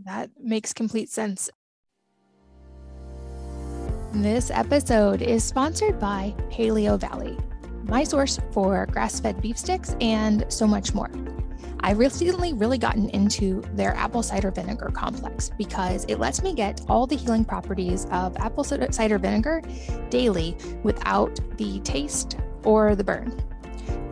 [0.04, 1.48] That makes complete sense.
[4.12, 7.38] This episode is sponsored by Paleo Valley,
[7.84, 11.10] my source for grass fed beef sticks and so much more.
[11.82, 16.82] I recently really gotten into their apple cider vinegar complex because it lets me get
[16.88, 19.62] all the healing properties of apple cider vinegar
[20.10, 23.42] daily without the taste or the burn.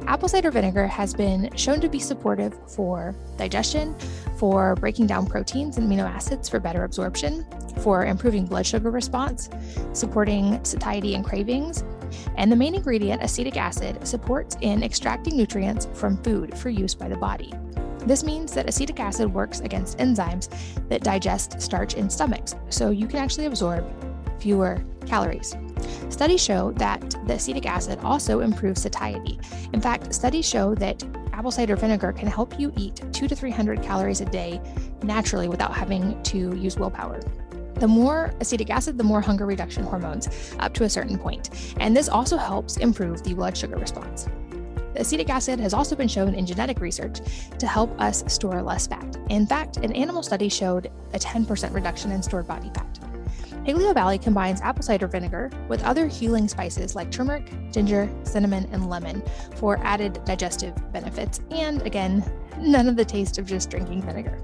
[0.07, 3.95] Apple cider vinegar has been shown to be supportive for digestion,
[4.39, 7.45] for breaking down proteins and amino acids for better absorption,
[7.83, 9.51] for improving blood sugar response,
[9.93, 11.85] supporting satiety and cravings,
[12.37, 17.09] and the main ingredient, acetic acid, supports in extracting nutrients from food for use by
[17.09, 17.53] the body.
[18.07, 20.49] This means that acetic acid works against enzymes
[20.89, 23.85] that digest starch in stomachs, so you can actually absorb
[24.41, 25.57] fewer calories.
[26.09, 29.39] Studies show that the acetic acid also improves satiety.
[29.73, 31.03] In fact, studies show that
[31.33, 34.61] apple cider vinegar can help you eat 2 to 300 calories a day
[35.03, 37.21] naturally without having to use willpower.
[37.79, 41.75] The more acetic acid, the more hunger reduction hormones up to a certain point.
[41.79, 44.27] And this also helps improve the blood sugar response.
[44.95, 47.21] The acetic acid has also been shown in genetic research
[47.57, 49.17] to help us store less fat.
[49.29, 52.99] In fact, an animal study showed a 10% reduction in stored body fat.
[53.65, 58.89] Paleo Valley combines apple cider vinegar with other healing spices like turmeric, ginger, cinnamon, and
[58.89, 59.23] lemon
[59.57, 62.25] for added digestive benefits, and again,
[62.59, 64.41] none of the taste of just drinking vinegar.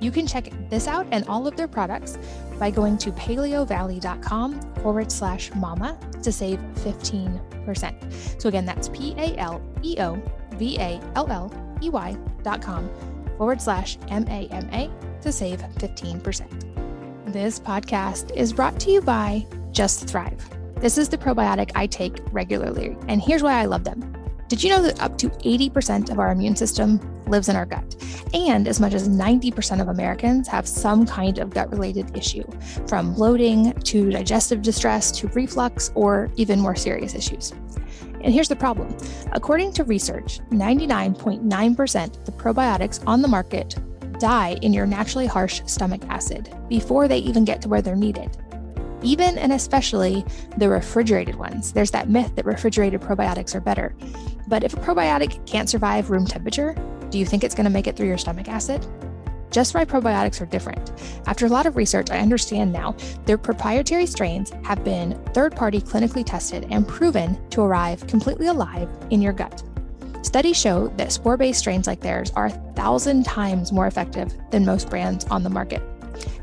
[0.00, 2.18] You can check this out and all of their products
[2.58, 8.40] by going to paleovalley.com forward slash mama to save 15%.
[8.40, 10.20] So again, that's P A L E O
[10.54, 12.88] V A L L E Y dot com
[13.36, 14.90] forward slash M A M A
[15.22, 17.32] to save 15%.
[17.32, 20.48] This podcast is brought to you by Just Thrive.
[20.76, 24.17] This is the probiotic I take regularly, and here's why I love them.
[24.48, 27.96] Did you know that up to 80% of our immune system lives in our gut?
[28.32, 32.44] And as much as 90% of Americans have some kind of gut related issue,
[32.86, 37.52] from bloating to digestive distress to reflux or even more serious issues.
[38.22, 38.96] And here's the problem
[39.32, 43.76] according to research, 99.9% of the probiotics on the market
[44.18, 48.36] die in your naturally harsh stomach acid before they even get to where they're needed
[49.02, 50.24] even and especially
[50.56, 51.72] the refrigerated ones.
[51.72, 53.94] There's that myth that refrigerated probiotics are better.
[54.46, 56.74] But if a probiotic can't survive room temperature,
[57.10, 58.86] do you think it's going to make it through your stomach acid?
[59.50, 60.92] Just Thrive probiotics are different.
[61.26, 62.94] After a lot of research, I understand now
[63.24, 68.88] their proprietary strains have been third party clinically tested and proven to arrive completely alive
[69.10, 69.62] in your gut.
[70.22, 74.66] Studies show that spore based strains like theirs are a thousand times more effective than
[74.66, 75.82] most brands on the market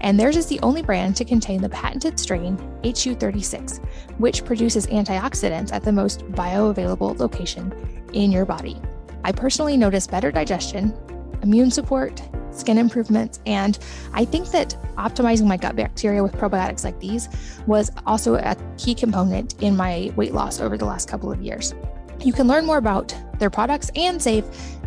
[0.01, 3.83] and theirs is the only brand to contain the patented strain HU36,
[4.17, 7.73] which produces antioxidants at the most bioavailable location
[8.13, 8.81] in your body.
[9.23, 10.93] I personally notice better digestion,
[11.41, 12.21] immune support,
[12.51, 13.79] skin improvements, and
[14.13, 17.29] I think that optimizing my gut bacteria with probiotics like these
[17.67, 21.73] was also a key component in my weight loss over the last couple of years.
[22.19, 24.45] You can learn more about their products and save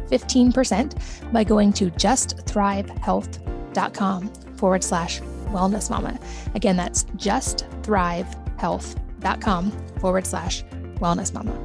[0.08, 6.18] 15% by going to justthrivehealth.com forward slash wellness mama.
[6.54, 10.62] Again, that's justthrivehealth.com forward slash
[11.00, 11.58] wellness mama.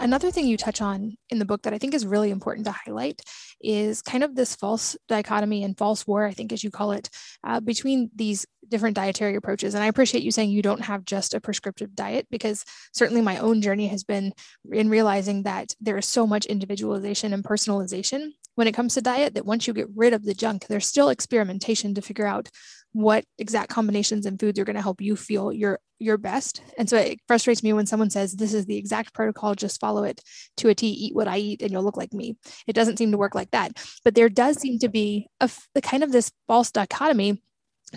[0.00, 2.72] Another thing you touch on in the book that I think is really important to
[2.72, 3.22] highlight
[3.60, 7.08] is kind of this false dichotomy and false war, I think, as you call it,
[7.44, 9.74] uh, between these different dietary approaches.
[9.74, 13.38] And I appreciate you saying you don't have just a prescriptive diet because certainly my
[13.38, 14.32] own journey has been
[14.70, 19.34] in realizing that there is so much individualization and personalization when it comes to diet
[19.34, 22.48] that once you get rid of the junk, there's still experimentation to figure out
[22.92, 26.62] what exact combinations and foods are going to help you feel your your best.
[26.76, 30.02] And so it frustrates me when someone says this is the exact protocol, just follow
[30.02, 30.20] it
[30.56, 32.36] to a T, eat what I eat, and you'll look like me.
[32.66, 33.72] It doesn't seem to work like that.
[34.04, 37.40] But there does seem to be a the kind of this false dichotomy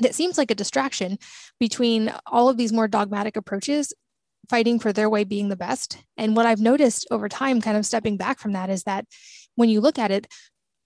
[0.01, 1.17] that seems like a distraction
[1.59, 3.93] between all of these more dogmatic approaches
[4.49, 5.97] fighting for their way being the best.
[6.17, 9.05] And what I've noticed over time, kind of stepping back from that, is that
[9.55, 10.27] when you look at it,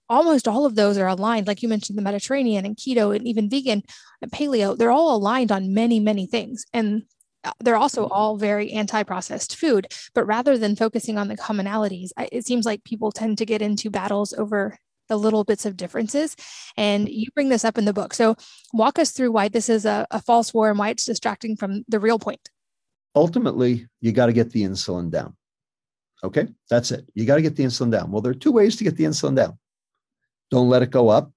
[0.08, 1.46] almost all of those are aligned.
[1.46, 3.82] Like you mentioned, the Mediterranean and keto and even vegan
[4.20, 6.66] and paleo, they're all aligned on many, many things.
[6.72, 7.04] And
[7.42, 8.12] uh, they're also mm-hmm.
[8.12, 13.10] all very anti-processed food but rather than focusing on the commonalities it seems like people
[13.10, 14.76] tend to get into battles over
[15.08, 16.36] the little bits of differences
[16.76, 18.36] and you bring this up in the book so
[18.74, 21.82] walk us through why this is a, a false war and why it's distracting from
[21.88, 22.50] the real point
[23.14, 25.34] ultimately you got to get the insulin down
[26.22, 27.06] okay that's it.
[27.14, 28.10] You got to get the insulin down.
[28.10, 29.58] Well there are two ways to get the insulin down.
[30.50, 31.32] Don't let it go up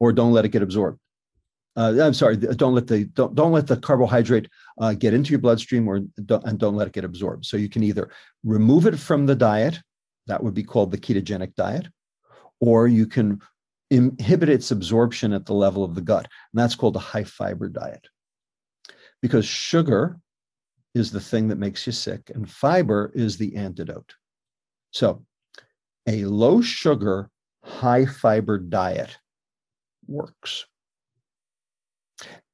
[0.00, 0.98] or don't let it get absorbed.
[1.74, 4.46] Uh, i'm sorry don't let the don't, don't let the carbohydrate
[4.78, 7.46] uh, get into your bloodstream or don't, and don't let it get absorbed.
[7.46, 8.10] So you can either
[8.44, 9.80] remove it from the diet
[10.26, 11.86] that would be called the ketogenic diet
[12.60, 13.40] or you can
[13.90, 17.68] inhibit its absorption at the level of the gut and that's called a high fiber
[17.68, 18.06] diet.
[19.20, 20.18] Because sugar
[20.94, 24.14] is the thing that makes you sick, and fiber is the antidote.
[24.90, 25.24] So,
[26.06, 27.30] a low sugar,
[27.64, 29.16] high fiber diet
[30.06, 30.66] works.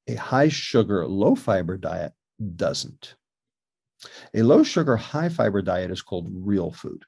[0.06, 2.12] A high sugar, low fiber diet
[2.56, 3.16] doesn't.
[4.34, 7.04] A low sugar, high fiber diet is called real food.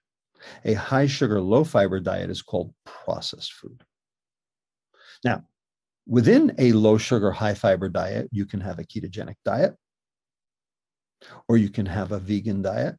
[0.65, 3.85] A high sugar, low fiber diet is called processed food.
[5.25, 5.45] Now,
[6.07, 9.77] within a low sugar, high fiber diet, you can have a ketogenic diet,
[11.49, 12.97] or you can have a vegan diet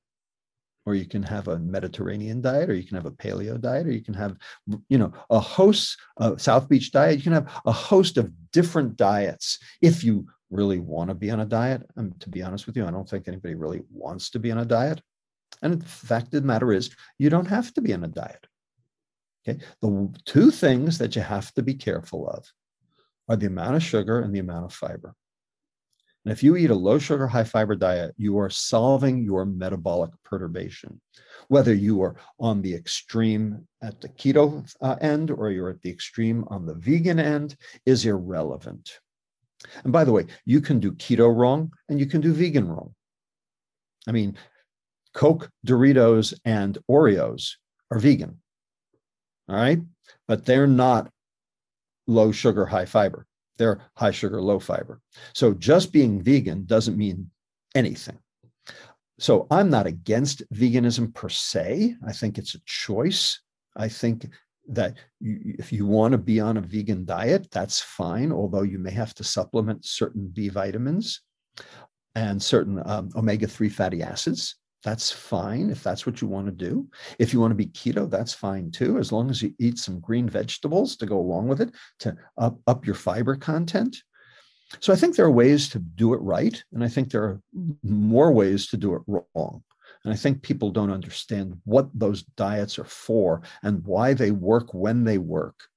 [0.85, 3.91] or you can have a mediterranean diet or you can have a paleo diet or
[3.91, 4.35] you can have
[4.89, 7.17] you know a host a south beach diet.
[7.17, 11.39] You can have a host of different diets if you really want to be on
[11.39, 11.83] a diet.
[11.95, 14.59] And to be honest with you i don't think anybody really wants to be on
[14.59, 15.01] a diet.
[15.61, 18.47] And the fact of the matter is you don't have to be on a diet.
[19.47, 19.59] Okay?
[19.81, 22.51] The two things that you have to be careful of
[23.29, 25.15] are the amount of sugar and the amount of fiber
[26.23, 30.11] and if you eat a low sugar, high fiber diet, you are solving your metabolic
[30.23, 31.01] perturbation.
[31.47, 35.89] Whether you are on the extreme at the keto uh, end or you're at the
[35.89, 37.55] extreme on the vegan end
[37.85, 38.99] is irrelevant.
[39.83, 42.93] And by the way, you can do keto wrong and you can do vegan wrong.
[44.07, 44.37] I mean,
[45.13, 47.55] Coke, Doritos, and Oreos
[47.89, 48.39] are vegan.
[49.49, 49.79] All right.
[50.27, 51.11] But they're not
[52.07, 53.25] low sugar, high fiber.
[53.61, 55.01] They're high sugar, low fiber.
[55.35, 57.29] So just being vegan doesn't mean
[57.75, 58.17] anything.
[59.19, 61.95] So I'm not against veganism per se.
[62.07, 63.39] I think it's a choice.
[63.77, 64.27] I think
[64.67, 68.79] that you, if you want to be on a vegan diet, that's fine, although you
[68.79, 71.21] may have to supplement certain B vitamins.
[72.15, 74.55] and certain um, omega 3 fatty acids.
[74.83, 76.87] That's fine if that's what you want to do.
[77.19, 79.99] If you want to be keto, that's fine too, as long as you eat some
[79.99, 83.97] green vegetables to go along with it to up, up your fiber content.
[84.79, 86.63] So I think there are ways to do it right.
[86.73, 87.41] And I think there are
[87.83, 89.63] more ways to do it wrong.
[90.03, 94.73] And I think people don't understand what those diets are for and why they work
[94.73, 95.67] when they work.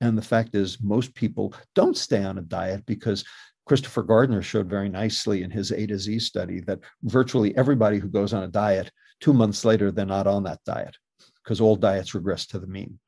[0.00, 3.24] And the fact is, most people don't stay on a diet because
[3.66, 8.08] Christopher Gardner showed very nicely in his A to Z study that virtually everybody who
[8.08, 8.90] goes on a diet,
[9.20, 10.96] two months later, they're not on that diet
[11.42, 12.98] because all diets regress to the mean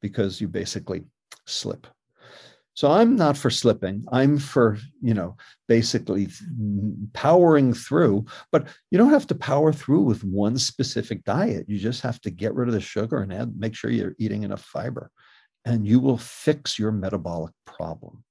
[0.00, 1.04] because you basically
[1.46, 1.86] slip.
[2.74, 4.04] So I'm not for slipping.
[4.10, 5.36] I'm for, you know,
[5.68, 6.28] basically
[7.12, 11.68] powering through, but you don't have to power through with one specific diet.
[11.68, 14.42] You just have to get rid of the sugar and add, make sure you're eating
[14.42, 15.12] enough fiber
[15.64, 18.24] and you will fix your metabolic problem.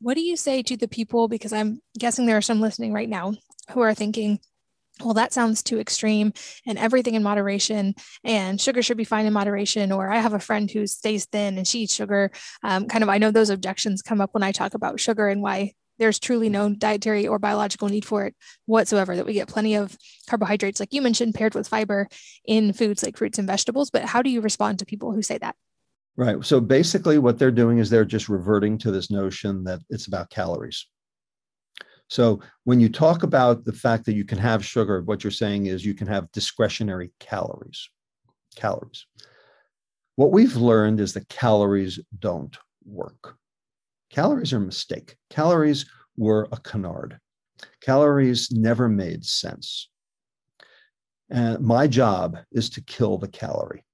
[0.00, 1.28] What do you say to the people?
[1.28, 3.34] Because I'm guessing there are some listening right now
[3.70, 4.40] who are thinking,
[5.02, 6.32] well, that sounds too extreme
[6.66, 7.94] and everything in moderation
[8.24, 9.92] and sugar should be fine in moderation.
[9.92, 12.30] Or I have a friend who stays thin and she eats sugar.
[12.62, 15.42] Um, kind of, I know those objections come up when I talk about sugar and
[15.42, 18.34] why there's truly no dietary or biological need for it
[18.66, 19.96] whatsoever, that we get plenty of
[20.28, 22.08] carbohydrates, like you mentioned, paired with fiber
[22.44, 23.90] in foods like fruits and vegetables.
[23.90, 25.56] But how do you respond to people who say that?
[26.16, 26.42] Right.
[26.44, 30.30] So basically, what they're doing is they're just reverting to this notion that it's about
[30.30, 30.86] calories.
[32.08, 35.66] So when you talk about the fact that you can have sugar, what you're saying
[35.66, 37.90] is you can have discretionary calories.
[38.54, 39.06] Calories.
[40.14, 42.56] What we've learned is that calories don't
[42.86, 43.36] work.
[44.10, 45.16] Calories are a mistake.
[45.28, 45.84] Calories
[46.16, 47.18] were a canard.
[47.82, 49.90] Calories never made sense.
[51.28, 53.84] And my job is to kill the calorie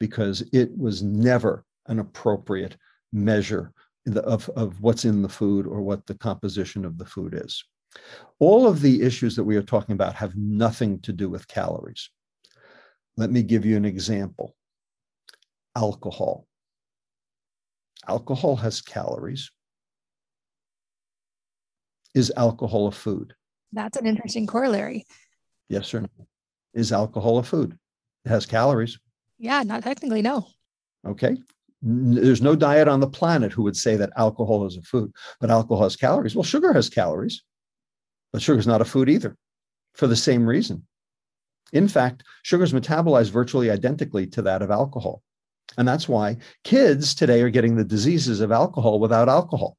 [0.00, 2.76] because it was never an appropriate
[3.12, 3.72] measure
[4.16, 7.62] of, of what's in the food or what the composition of the food is.
[8.38, 12.08] All of the issues that we are talking about have nothing to do with calories.
[13.16, 14.54] Let me give you an example
[15.76, 16.46] alcohol.
[18.08, 19.50] Alcohol has calories.
[22.14, 23.34] Is alcohol a food?
[23.72, 25.04] That's an interesting corollary.
[25.68, 26.08] Yes or no?
[26.74, 27.78] Is alcohol a food?
[28.24, 28.98] It has calories.
[29.40, 30.46] Yeah, not technically, no.
[31.06, 31.38] Okay.
[31.80, 35.50] There's no diet on the planet who would say that alcohol is a food, but
[35.50, 36.36] alcohol has calories.
[36.36, 37.42] Well, sugar has calories,
[38.34, 39.34] but sugar is not a food either
[39.94, 40.86] for the same reason.
[41.72, 45.22] In fact, sugar is metabolized virtually identically to that of alcohol.
[45.78, 49.78] And that's why kids today are getting the diseases of alcohol without alcohol.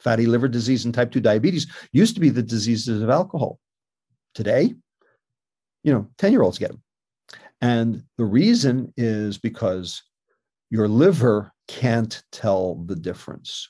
[0.00, 3.60] Fatty liver disease and type 2 diabetes used to be the diseases of alcohol.
[4.34, 4.74] Today,
[5.84, 6.82] you know, 10 year olds get them.
[7.60, 10.02] And the reason is because
[10.70, 13.68] your liver can't tell the difference.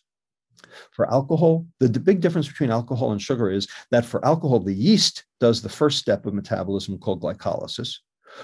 [0.92, 4.74] For alcohol, the, the, big difference between alcohol and sugar is that for alcohol, the
[4.74, 7.96] yeast does the first step of metabolism called glycolysis.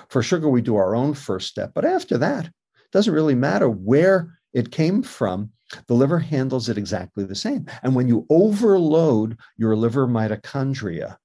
[0.08, 1.72] For sugar, we do our own first step.
[1.74, 5.50] But after that, it doesn't really matter where it came from.
[5.88, 7.66] The liver handles it exactly the same.
[7.82, 11.16] And when you overload your liver mitochondria,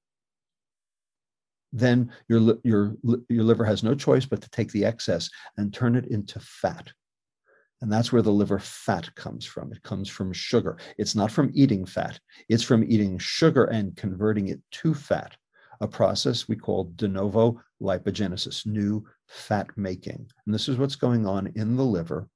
[1.78, 2.96] then your, your,
[3.30, 6.92] your liver has no choice but to take the excess and turn it into fat.
[7.82, 9.72] And that's where the liver fat comes from.
[9.72, 10.78] It comes from sugar.
[10.98, 12.20] It's not from eating fat,
[12.50, 15.36] it's from eating sugar and converting it to fat,
[15.80, 20.28] a process we call de novo lipogenesis, new fat making.
[20.46, 22.28] And this is what's going on in the liver.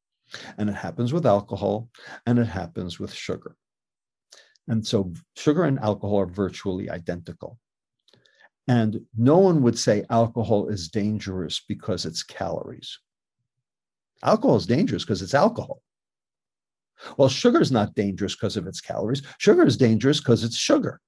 [0.57, 1.89] And it happens with alcohol
[2.25, 3.55] and it happens with sugar.
[4.67, 7.59] And so sugar and alcohol are virtually identical.
[8.67, 12.99] And no one would say alcohol is dangerous because it's calories.
[14.23, 15.81] Alcohol is dangerous because it's alcohol.
[17.17, 19.23] Well, sugar is not dangerous because of its calories.
[19.39, 21.01] Sugar is dangerous because it's sugar.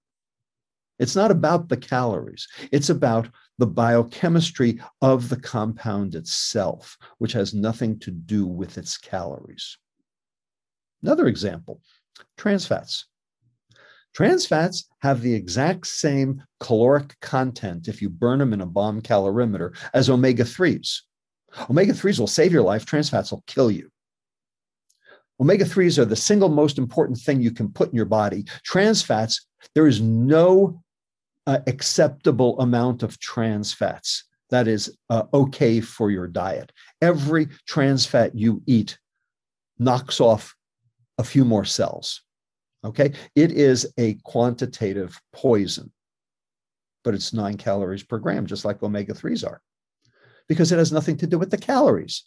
[1.00, 3.28] It's not about the calories, it's about
[3.58, 9.78] the biochemistry of the compound itself, which has nothing to do with its calories.
[11.02, 11.82] Another example
[12.38, 13.06] trans fats.
[14.14, 19.02] Trans fats have the exact same caloric content if you burn them in a bomb
[19.02, 21.02] calorimeter as omega 3s.
[21.70, 23.90] Omega 3s will save your life, trans fats will kill you.
[25.40, 28.46] Omega 3s are the single most important thing you can put in your body.
[28.64, 30.82] Trans fats, there is no
[31.48, 36.72] uh, acceptable amount of trans fats that is uh, okay for your diet.
[37.02, 38.98] Every trans fat you eat
[39.80, 40.56] knocks off
[41.18, 42.23] a few more cells.
[42.84, 43.14] Okay.
[43.36, 45.92] It is a quantitative poison,
[47.04, 49.62] but it's nine calories per gram, just like omega 3s are,
[50.48, 52.24] because it has nothing to do with the calories.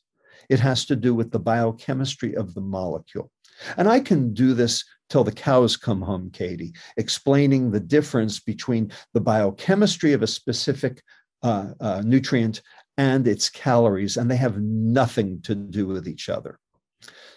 [0.48, 3.30] It has to do with the biochemistry of the molecule.
[3.76, 8.92] And I can do this till the cows come home, Katie, explaining the difference between
[9.14, 11.02] the biochemistry of a specific
[11.42, 12.62] uh, uh, nutrient
[12.96, 16.58] and its calories, and they have nothing to do with each other.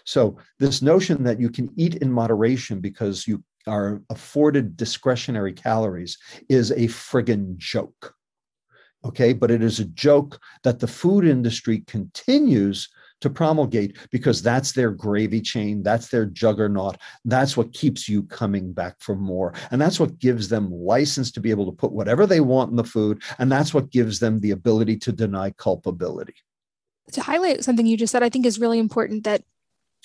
[0.04, 6.18] So, this notion that you can eat in moderation because you are afforded discretionary calories
[6.48, 8.14] is a friggin' joke.
[9.04, 12.88] Okay, but it is a joke that the food industry continues
[13.20, 18.72] to promulgate because that's their gravy chain, that's their juggernaut, that's what keeps you coming
[18.72, 19.54] back for more.
[19.70, 22.76] And that's what gives them license to be able to put whatever they want in
[22.76, 23.22] the food.
[23.38, 26.34] And that's what gives them the ability to deny culpability.
[27.12, 29.42] To highlight something you just said, I think is really important that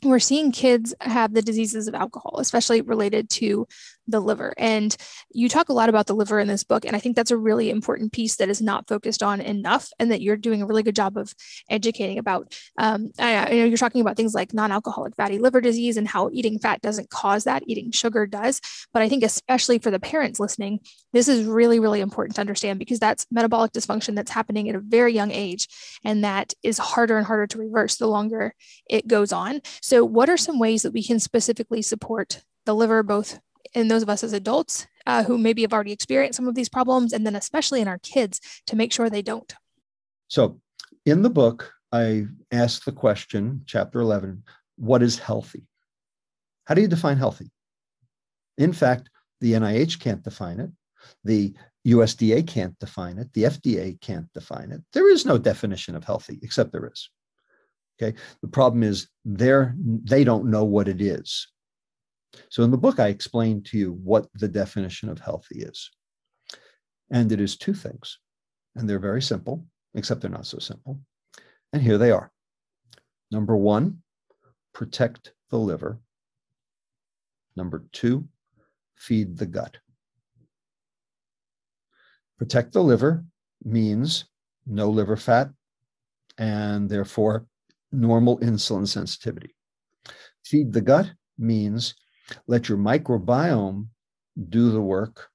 [0.10, 3.68] we're seeing kids have the diseases of alcohol, especially related to
[4.08, 4.54] the liver.
[4.58, 4.96] And
[5.32, 6.86] you talk a lot about the liver in this book.
[6.86, 10.12] And I think that's a really important piece that is not focused on enough and
[10.12, 11.34] that you're doing a really good job of
[11.70, 12.58] educating about.
[12.78, 16.08] Um, I, I, know you're talking about things like non alcoholic fatty liver disease and
[16.08, 18.62] how eating fat doesn't cause that, eating sugar does.
[18.94, 20.80] But I think, especially for the parents listening,
[21.14, 24.80] this is really, really important to understand because that's metabolic dysfunction that's happening at a
[24.80, 25.68] very young age.
[26.04, 28.54] And that is harder and harder to reverse the longer
[28.90, 29.62] it goes on.
[29.82, 33.40] So, what are some ways that we can specifically support the liver, both
[33.76, 36.70] in those of us as adults uh, who maybe have already experienced some of these
[36.70, 39.54] problems, and then especially in our kids to make sure they don't.
[40.28, 40.60] So,
[41.06, 44.44] in the book, I asked the question, chapter 11,
[44.78, 45.68] what is healthy?
[46.66, 47.52] How do you define healthy?
[48.58, 49.10] In fact,
[49.42, 50.72] the NIH can't define it.
[51.24, 51.54] The
[51.86, 53.32] USDA can't define it.
[53.34, 54.82] The FDA can't define it.
[54.94, 57.10] There is no definition of healthy, except there is.
[58.02, 58.18] Okay.
[58.42, 61.48] The problem is they're, they don't know what it is.
[62.50, 65.90] So in the book, I explain to you what the definition of healthy is.
[67.12, 68.20] And it is two things.
[68.76, 71.00] And they're very simple, except they're not so simple.
[71.72, 72.32] And here they are.
[73.32, 74.02] Number one,
[74.74, 76.00] protect the liver.
[77.56, 78.28] Number two,
[78.96, 79.78] feed the gut.
[82.38, 83.24] Protect the liver
[83.64, 84.26] means
[84.66, 85.50] no liver fat
[86.38, 87.46] and therefore
[87.92, 89.56] normal insulin sensitivity.
[90.44, 91.96] Feed the gut means
[92.48, 93.88] let your microbiome
[94.50, 95.30] do the work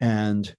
[0.00, 0.54] and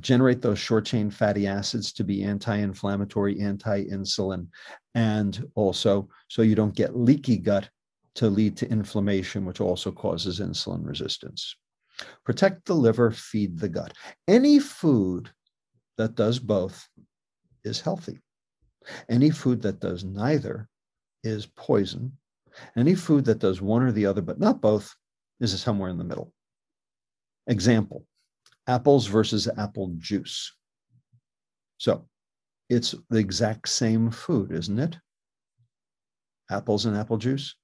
[0.00, 4.48] generate those short chain fatty acids to be anti inflammatory, anti insulin,
[4.94, 7.68] and also so you don't get leaky gut
[8.14, 11.54] to lead to inflammation, which also causes insulin resistance.
[12.24, 13.92] Protect the liver, feed the gut.
[14.26, 15.30] Any food
[15.98, 16.88] that does both
[17.64, 18.18] is healthy.
[19.08, 20.68] Any food that does neither
[21.22, 22.16] is poison
[22.76, 24.94] any food that does one or the other, but not both,
[25.40, 26.32] is somewhere in the middle.
[27.46, 28.04] Example
[28.68, 30.54] apples versus apple juice.
[31.78, 32.06] So
[32.68, 34.96] it's the exact same food, isn't it?
[36.50, 37.56] Apples and apple juice.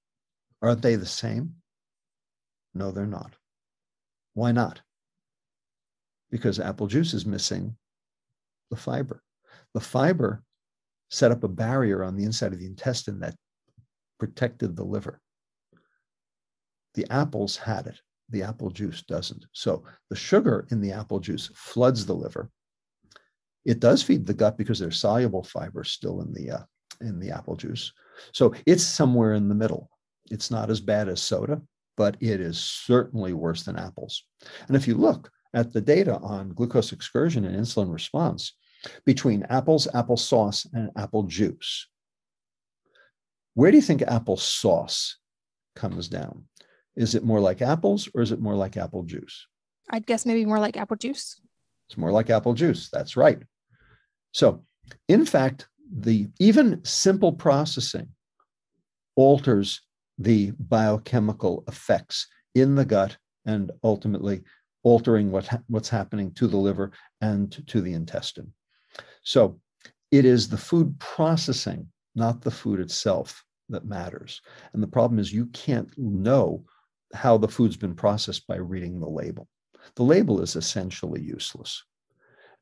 [0.63, 1.57] Aren't they the same?
[2.75, 3.35] No, they're not.
[4.33, 4.81] Why not?
[6.31, 7.77] Because apple juice is missing
[8.71, 9.23] the fiber.
[9.75, 10.43] The fiber
[11.11, 13.37] set up a barrier on the inside of the intestine that
[14.25, 15.21] protected the liver.
[16.95, 18.01] The apples had it.
[18.31, 19.45] The apple juice doesn't.
[19.53, 22.51] So the sugar in the apple juice floods the liver.
[23.67, 26.63] It does feed the gut because there's soluble fiber still in the uh,
[27.03, 27.93] in the apple juice.
[28.33, 29.91] So it's somewhere in the middle.
[30.31, 31.61] It's not as bad as soda,
[31.99, 34.25] but it is certainly worse than apples.
[34.69, 38.55] And if you look at the data on glucose excursion and insulin response
[39.05, 41.89] between apples, apple sauce, and apple juice,
[43.55, 45.17] where do you think apple sauce
[45.75, 46.45] comes down?
[46.97, 49.47] Is it more like apples or is it more like apple juice?
[49.91, 51.41] I'd guess maybe more like apple juice.
[51.89, 52.89] It's more like apple juice.
[52.93, 53.43] That's right.
[54.33, 54.65] So,
[55.09, 58.09] in fact, the even simple processing
[59.17, 59.81] alters
[60.19, 64.43] the biochemical effects in the gut and ultimately
[64.83, 68.53] altering what ha- what's happening to the liver and to the intestine.
[69.23, 69.61] So,
[70.11, 74.41] it is the food processing not the food itself that matters.
[74.73, 76.65] And the problem is you can't know
[77.15, 79.49] how the food's been processed by reading the label.
[79.97, 81.83] The label is essentially useless.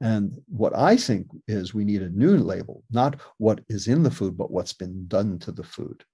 [0.01, 4.11] And what I think is we need a new label, not what is in the
[4.11, 6.05] food, but what's been done to the food.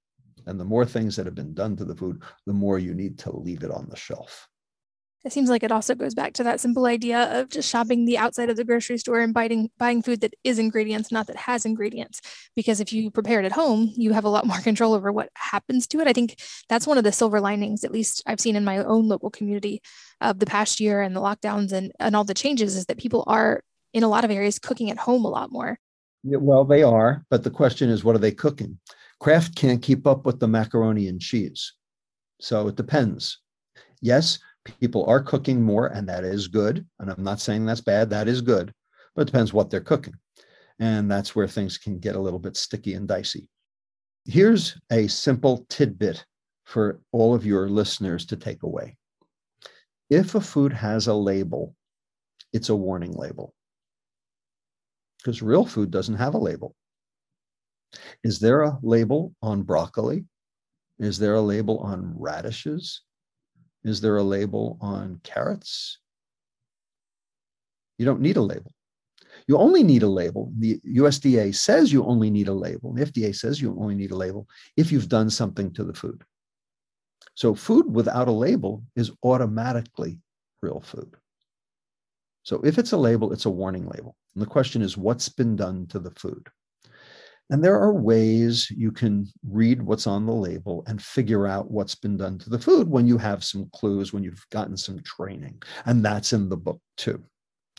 [0.46, 3.18] And the more things that have been done to the food, the more you need
[3.20, 4.48] to leave it on the shelf
[5.24, 8.16] it seems like it also goes back to that simple idea of just shopping the
[8.16, 11.66] outside of the grocery store and buying buying food that is ingredients not that has
[11.66, 12.20] ingredients.
[12.54, 15.30] Because if you prepare it at home you have a lot more control over what
[15.34, 16.06] happens to it.
[16.06, 16.36] I think
[16.68, 19.82] that's one of the silver linings at least i've seen in my own local community
[20.20, 23.24] of the past year and the lockdowns and, and all the changes is that people
[23.26, 23.62] are
[23.92, 25.78] in a lot of areas cooking at home a lot more.
[26.24, 28.78] Well they are but the question is what are they cooking?
[29.20, 31.72] Kraft can't keep up with the macaroni and cheese.
[32.40, 33.40] So it depends.
[34.00, 34.38] Yes,
[34.80, 36.86] people are cooking more, and that is good.
[36.98, 38.72] And I'm not saying that's bad, that is good,
[39.14, 40.14] but it depends what they're cooking.
[40.78, 43.48] And that's where things can get a little bit sticky and dicey.
[44.24, 46.24] Here's a simple tidbit
[46.64, 48.96] for all of your listeners to take away.
[50.10, 51.74] If a food has a label,
[52.52, 53.54] it's a warning label
[55.18, 56.74] because real food doesn't have a label.
[58.22, 60.24] Is there a label on broccoli?
[60.98, 63.02] Is there a label on radishes?
[63.88, 65.98] Is there a label on carrots?
[67.98, 68.72] You don't need a label.
[69.46, 70.52] You only need a label.
[70.58, 72.92] The USDA says you only need a label.
[72.92, 76.22] The FDA says you only need a label if you've done something to the food.
[77.34, 80.20] So, food without a label is automatically
[80.60, 81.16] real food.
[82.42, 84.16] So, if it's a label, it's a warning label.
[84.34, 86.48] And the question is, what's been done to the food?
[87.50, 91.94] And there are ways you can read what's on the label and figure out what's
[91.94, 95.62] been done to the food when you have some clues, when you've gotten some training.
[95.86, 97.22] And that's in the book too,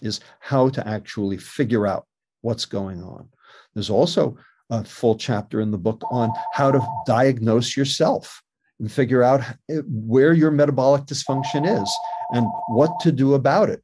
[0.01, 2.07] is how to actually figure out
[2.41, 3.29] what's going on.
[3.75, 4.37] There's also
[4.71, 8.41] a full chapter in the book on how to diagnose yourself
[8.79, 11.97] and figure out eh, where your metabolic dysfunction is
[12.31, 13.83] and what to do about it.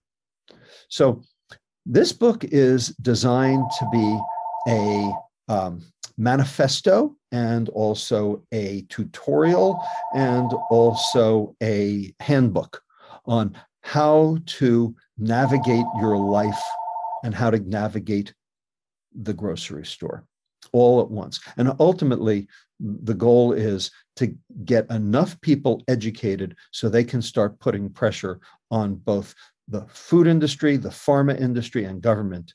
[0.90, 1.22] So,
[1.88, 4.20] this book is designed to be
[4.68, 5.14] a
[5.48, 5.82] um,
[6.18, 9.82] manifesto and also a tutorial
[10.14, 12.82] and also a handbook
[13.26, 16.62] on how to navigate your life
[17.24, 18.34] and how to navigate
[19.14, 20.26] the grocery store
[20.72, 21.40] all at once.
[21.58, 22.48] And ultimately,
[22.80, 24.36] the goal is to
[24.66, 28.40] get enough people educated so they can start putting pressure
[28.72, 29.34] on both
[29.68, 32.54] the food industry, the pharma industry, and government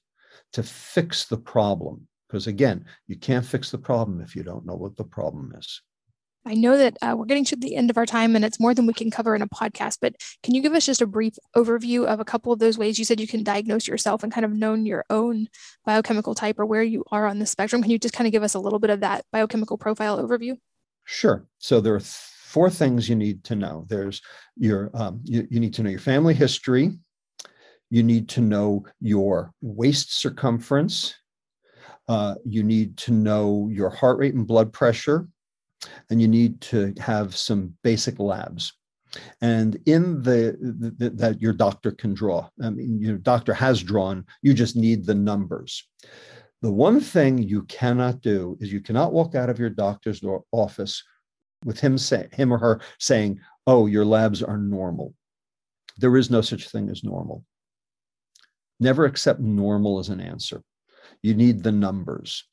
[0.53, 4.77] to fix the problem because again, you can't fix the problem if you don't know
[4.77, 5.83] what the problem is.
[6.47, 8.73] I know that uh, we're getting to the end of our time and it's more
[8.73, 11.35] than we can cover in a podcast, but can you give us just a brief
[11.55, 14.47] overview of a couple of those ways you said you can diagnose yourself and kind
[14.47, 15.49] of know your own
[15.85, 17.83] biochemical type or where you are on the spectrum?
[17.83, 20.57] Can you just kind of give us a little bit of that biochemical profile overview?
[21.05, 21.45] Sure.
[21.59, 23.85] So there are four things you need to know.
[23.89, 24.23] There's
[24.57, 26.93] your, um, you, you need to know your family history.
[27.91, 31.17] You need to know your waist circumference
[32.11, 35.29] uh, you need to know your heart rate and blood pressure,
[36.11, 38.73] and you need to have some basic labs.
[39.41, 40.57] And in the,
[40.99, 42.49] the, that your doctor can draw.
[42.61, 44.25] I mean, your doctor has drawn.
[44.43, 45.89] You just need the numbers.
[46.63, 51.05] The one thing you cannot do is you cannot walk out of your doctor's office
[51.65, 53.39] with him say him or her saying,
[53.69, 55.15] "Oh, your labs are normal."
[55.99, 57.45] There is no such thing as normal.
[58.81, 60.65] Never accept normal as an answer
[61.23, 62.45] you need the numbers.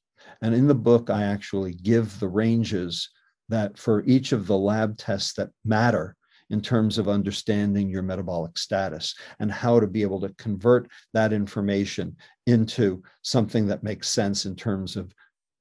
[0.42, 3.10] And in the book, I actually give the ranges
[3.50, 6.16] that for each of the lab tests that matter
[6.50, 11.34] in terms of understanding your metabolic status and how to be able to convert that
[11.34, 12.16] information
[12.46, 15.14] into something that makes sense in terms of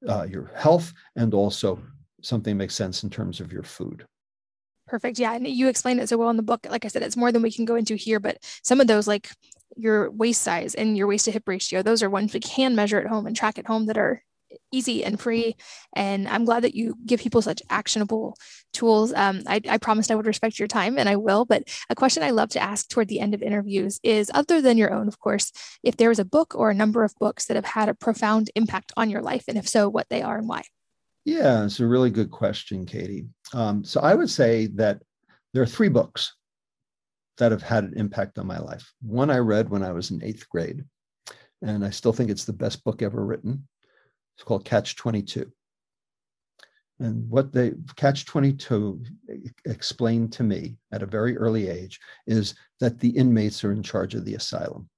[0.09, 1.81] uh, your health and also
[2.23, 4.07] something makes sense in terms of your food.
[4.87, 5.19] Perfect.
[5.19, 5.35] Yeah.
[5.35, 6.67] And you explained it so well in the book.
[6.71, 9.09] Like I said, it's more than we can go into here, but some of those,
[9.09, 9.31] like
[9.77, 13.01] your waist size and your waist to hip ratio, those are ones we can measure
[13.01, 14.23] at home and track at home that are
[14.73, 15.57] easy and free.
[15.95, 18.37] And I'm glad that you give people such actionable
[18.73, 19.13] tools.
[19.13, 21.45] Um, I, I promised I would respect your time and I will.
[21.45, 24.79] But a question I love to ask toward the end of interviews is other than
[24.79, 25.53] your own, of course,
[25.83, 28.51] if there was a book or a number of books that have had a profound
[28.55, 30.63] impact on your life, and if so, what they are and why.
[31.25, 33.27] Yeah, it's a really good question, Katie.
[33.53, 35.03] Um, so I would say that
[35.53, 36.35] there are three books
[37.39, 38.93] that have had an impact on my life.
[39.03, 40.85] One I read when I was in eighth grade,
[41.63, 43.67] and I still think it's the best book ever written.
[44.37, 45.51] It's called Catch 22.
[46.99, 49.05] And what the Catch 22
[49.67, 54.15] explained to me at a very early age is that the inmates are in charge
[54.15, 54.89] of the asylum.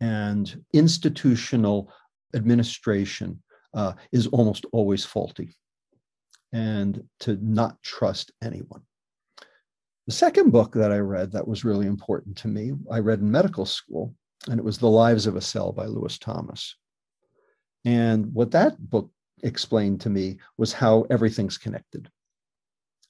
[0.00, 1.92] And institutional
[2.34, 3.42] administration
[3.74, 5.56] uh, is almost always faulty
[6.52, 8.82] and to not trust anyone.
[10.08, 13.30] The second book that I read that was really important to me, I read in
[13.30, 14.14] medical school,
[14.48, 16.76] and it was The Lives of a Cell by Lewis Thomas.
[17.84, 19.10] And what that book
[19.42, 22.10] explained to me was how everything's connected,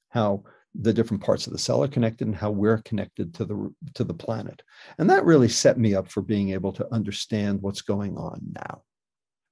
[0.09, 0.43] how
[0.75, 4.03] the different parts of the cell are connected and how we're connected to the to
[4.03, 4.61] the planet.
[4.99, 8.83] And that really set me up for being able to understand what's going on now.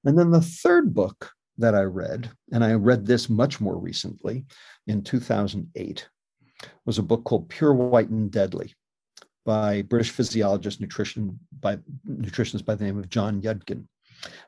[0.03, 4.43] And then the third book that I read, and I read this much more recently
[4.85, 6.09] in 2008,
[6.85, 8.73] was a book called Pure White and Deadly
[9.45, 11.77] by British physiologist nutrition by
[12.07, 13.85] nutritionist by the name of John Yudkin.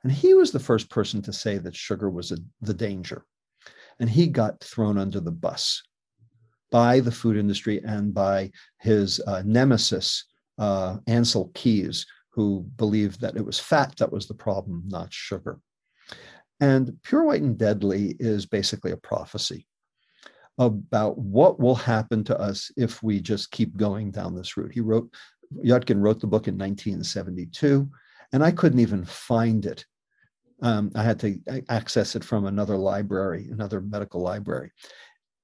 [0.03, 3.25] And he was the first person to say that sugar was a, the danger.
[3.99, 5.83] And he got thrown under the bus
[6.71, 10.25] by the food industry and by his uh, nemesis,
[10.57, 15.59] uh, Ancel Keys, who believed that it was fat that was the problem, not sugar.
[16.59, 19.65] And Pure White and Deadly is basically a prophecy
[20.59, 24.73] about what will happen to us if we just keep going down this route.
[24.73, 25.09] He wrote,
[25.65, 27.89] Yudkin wrote the book in 1972,
[28.33, 29.85] and I couldn't even find it.
[30.61, 31.39] Um, I had to
[31.69, 34.71] access it from another library, another medical library.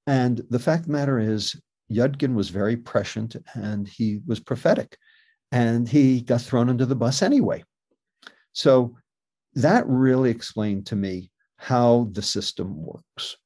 [0.05, 1.55] And the fact of the matter is,
[1.89, 4.97] Yudkin was very prescient and he was prophetic,
[5.51, 7.63] and he got thrown under the bus anyway.
[8.51, 8.97] So
[9.53, 13.37] that really explained to me how the system works.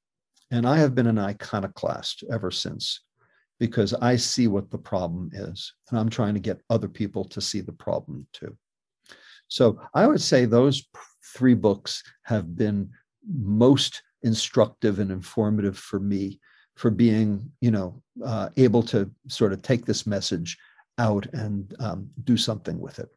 [0.51, 3.01] And I have been an iconoclast ever since
[3.59, 5.73] because I see what the problem is.
[5.89, 8.57] And I'm trying to get other people to see the problem too.
[9.47, 10.87] So I would say those
[11.35, 12.89] three books have been
[13.27, 16.39] most instructive and informative for me
[16.75, 20.57] for being, you know, uh, able to sort of take this message
[20.97, 23.09] out and um, do something with it.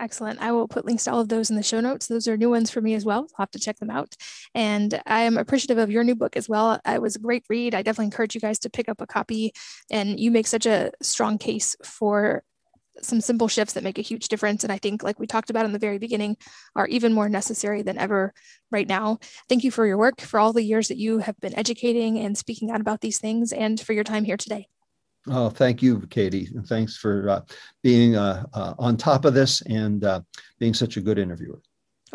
[0.00, 0.40] Excellent.
[0.40, 2.06] I will put links to all of those in the show notes.
[2.06, 3.26] Those are new ones for me as well.
[3.36, 4.14] I'll have to check them out.
[4.54, 6.80] And I am appreciative of your new book as well.
[6.86, 7.74] It was a great read.
[7.74, 9.52] I definitely encourage you guys to pick up a copy.
[9.90, 12.44] And you make such a strong case for
[13.00, 14.64] some simple shifts that make a huge difference.
[14.64, 16.36] And I think, like we talked about in the very beginning,
[16.76, 18.32] are even more necessary than ever
[18.70, 19.18] right now.
[19.48, 22.36] Thank you for your work, for all the years that you have been educating and
[22.36, 24.68] speaking out about these things, and for your time here today.
[25.30, 26.48] Oh, thank you, Katie.
[26.54, 27.40] And thanks for uh,
[27.82, 30.20] being uh, uh, on top of this and uh,
[30.58, 31.60] being such a good interviewer.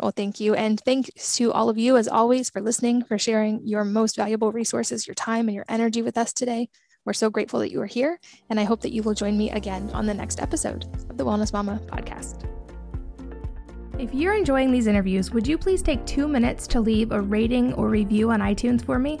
[0.00, 0.54] Well, thank you.
[0.54, 4.50] And thanks to all of you, as always, for listening, for sharing your most valuable
[4.50, 6.68] resources, your time, and your energy with us today.
[7.04, 8.18] We're so grateful that you are here.
[8.50, 11.24] And I hope that you will join me again on the next episode of the
[11.24, 12.48] Wellness Mama podcast.
[13.96, 17.74] If you're enjoying these interviews, would you please take two minutes to leave a rating
[17.74, 19.20] or review on iTunes for me?